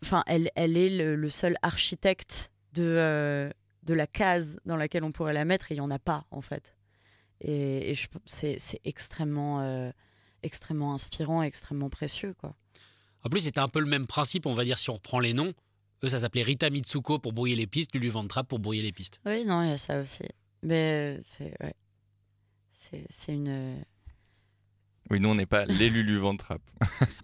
Enfin, 0.02 0.24
elle, 0.26 0.50
est 0.56 0.88
le, 0.88 1.28
seul 1.28 1.56
architecte 1.62 2.50
de, 2.72 3.52
la 3.86 4.06
case 4.06 4.58
dans 4.64 4.76
laquelle 4.76 5.04
on 5.04 5.12
pourrait 5.12 5.32
la 5.32 5.44
mettre 5.44 5.70
et 5.70 5.74
il 5.74 5.78
n'y 5.78 5.80
en 5.86 5.90
a 5.90 5.98
pas 5.98 6.24
en 6.30 6.40
fait. 6.40 6.74
Et, 7.40 7.94
c'est 8.24 8.80
extrêmement, 8.84 9.92
extrêmement 10.42 10.94
inspirant, 10.94 11.42
extrêmement 11.42 11.90
précieux 11.90 12.34
quoi. 12.40 12.56
En 13.24 13.30
plus, 13.30 13.40
c'était 13.40 13.60
un 13.60 13.68
peu 13.68 13.80
le 13.80 13.86
même 13.86 14.06
principe, 14.06 14.44
on 14.44 14.54
va 14.54 14.64
dire, 14.64 14.78
si 14.78 14.90
on 14.90 14.94
reprend 14.94 15.18
les 15.18 15.32
noms. 15.32 15.54
Eux, 16.04 16.08
ça 16.08 16.18
s'appelait 16.18 16.42
Rita 16.42 16.70
Mitsuko 16.70 17.18
pour 17.18 17.32
brouiller 17.32 17.56
les 17.56 17.66
pistes, 17.66 17.94
Lulu 17.94 18.10
Van 18.10 18.26
Trapp 18.26 18.46
pour 18.48 18.58
brouiller 18.58 18.82
les 18.82 18.92
pistes. 18.92 19.20
Oui, 19.26 19.44
non, 19.46 19.62
il 19.62 19.70
y 19.70 19.72
a 19.72 19.76
ça 19.76 19.98
aussi. 20.00 20.24
Mais 20.62 21.16
euh, 21.18 21.20
c'est 21.26 21.52
ouais. 21.62 21.74
c'est 23.10 23.32
une. 23.32 23.48
euh, 23.48 23.76
oui 25.10 25.20
nous 25.20 25.28
on 25.28 25.34
n'est 25.34 25.44
pas 25.46 25.66
les 25.66 25.90
Lulu 25.90 26.16
Ventrap 26.16 26.62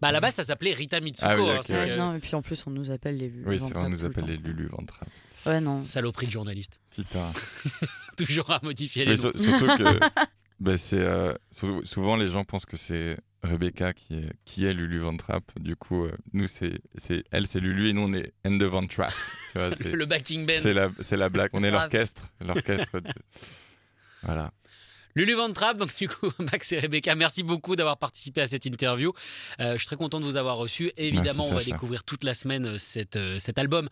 Bah, 0.03 0.09
à 0.09 0.13
la 0.13 0.21
base, 0.21 0.35
ça 0.35 0.43
s'appelait 0.43 0.75
Rita 0.75 1.01
Mitsuko. 1.01 1.27
Ah 1.31 1.37
oui, 1.37 1.49
hein, 1.49 1.61
ouais. 1.71 1.89
que- 1.89 1.97
Non, 1.97 2.15
et 2.15 2.19
puis 2.19 2.35
en 2.35 2.43
plus 2.43 2.67
on 2.67 2.71
nous 2.71 2.91
appelle 2.91 3.17
les. 3.17 3.33
oui 3.47 3.59
c'est 3.59 3.73
vrai 3.75 3.85
on 3.87 3.89
nous 3.89 4.05
appelle 4.05 4.25
les 4.27 4.37
Lulu 4.37 4.69
Ventrap 4.69 5.09
Ouais 5.47 5.61
non. 5.61 5.85
Saloperie 5.87 6.27
de 6.27 6.33
journaliste. 6.33 6.79
putain 6.91 7.33
Toujours 8.19 8.51
à 8.51 8.61
modifier 8.63 9.05
les 9.07 9.13
mais 9.13 9.17
noms. 9.17 9.33
sur- 9.35 9.41
surtout 9.41 9.67
que 9.79 9.99
bah, 10.61 10.77
c'est 10.77 11.01
euh, 11.01 11.33
sou- 11.51 11.83
souvent 11.85 12.17
les 12.17 12.29
gens 12.29 12.45
pensent 12.45 12.67
que 12.67 12.77
c'est 12.77 13.17
Rebecca 13.43 13.93
qui 13.93 14.15
est 14.17 14.33
qui 14.45 14.65
est 14.67 14.73
Lulu 14.73 14.99
Ventrap 14.99 15.43
du 15.59 15.75
coup 15.77 16.05
euh, 16.05 16.13
nous 16.33 16.47
c'est 16.47 16.81
c'est 16.97 17.25
elle 17.31 17.47
c'est 17.47 17.61
Lulu 17.61 17.89
et 17.89 17.93
nous 17.93 18.03
on 18.03 18.13
est 18.13 18.33
End 18.47 18.61
of 18.61 18.89
Traps 18.89 19.15
tu 19.53 19.59
vois 19.59 19.71
c'est 19.75 19.93
Le 19.93 20.07
backing 20.07 20.47
band. 20.47 20.55
c'est 20.59 20.75
la 20.75 20.89
c'est 21.01 21.17
la 21.17 21.29
blague 21.31 21.51
on 21.55 21.63
est 21.63 21.71
l'orchestre 21.71 22.25
l'orchestre 22.41 23.01
de- 23.01 23.11
voilà 24.23 24.51
Lulu 25.17 25.35
Van 25.35 25.53
Trapp, 25.53 25.77
donc 25.77 25.93
du 25.97 26.07
coup, 26.09 26.31
Max 26.39 26.71
et 26.71 26.79
Rebecca, 26.79 27.17
merci 27.17 27.43
beaucoup 27.43 27.75
d'avoir 27.75 27.97
participé 27.99 28.43
à 28.43 28.47
cette 28.47 28.65
interview. 28.65 29.13
Euh, 29.59 29.73
je 29.73 29.79
suis 29.79 29.87
très 29.89 29.97
content 29.97 30.21
de 30.21 30.25
vous 30.25 30.37
avoir 30.37 30.57
reçu. 30.57 30.93
Évidemment, 30.97 31.25
Merci, 31.39 31.41
on 31.51 31.55
va 31.55 31.61
Sacha. 31.63 31.73
découvrir 31.73 32.05
toute 32.05 32.23
la 32.23 32.33
semaine 32.33 32.65
euh, 32.67 32.79
cette, 32.79 33.17
euh, 33.17 33.41
cet 33.41 33.59
album 33.59 33.89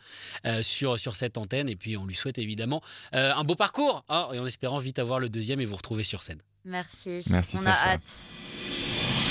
euh, 0.47 0.63
sur, 0.63 0.97
sur 0.97 1.17
cette 1.17 1.37
antenne. 1.37 1.69
Et 1.69 1.75
puis, 1.75 1.97
on 1.97 2.07
lui 2.07 2.15
souhaite 2.15 2.39
évidemment 2.39 2.85
euh, 3.17 3.33
un 3.35 3.43
beau 3.43 3.57
parcours. 3.57 4.05
hein, 4.09 4.29
et 4.33 4.39
en 4.39 4.47
espérant 4.47 4.79
vite 4.79 5.01
avoir 5.01 5.19
le 5.19 5.29
deuxième 5.29 5.61
et 5.61 5.67
vous 5.67 5.75
retrouver 5.75 6.05
sur 6.05 6.23
scène. 6.23 6.41
Merci. 6.65 7.25
Merci, 7.31 7.57
on 7.57 7.63
Sacha. 7.63 7.73
a 7.73 7.89
hâte. 7.95 8.03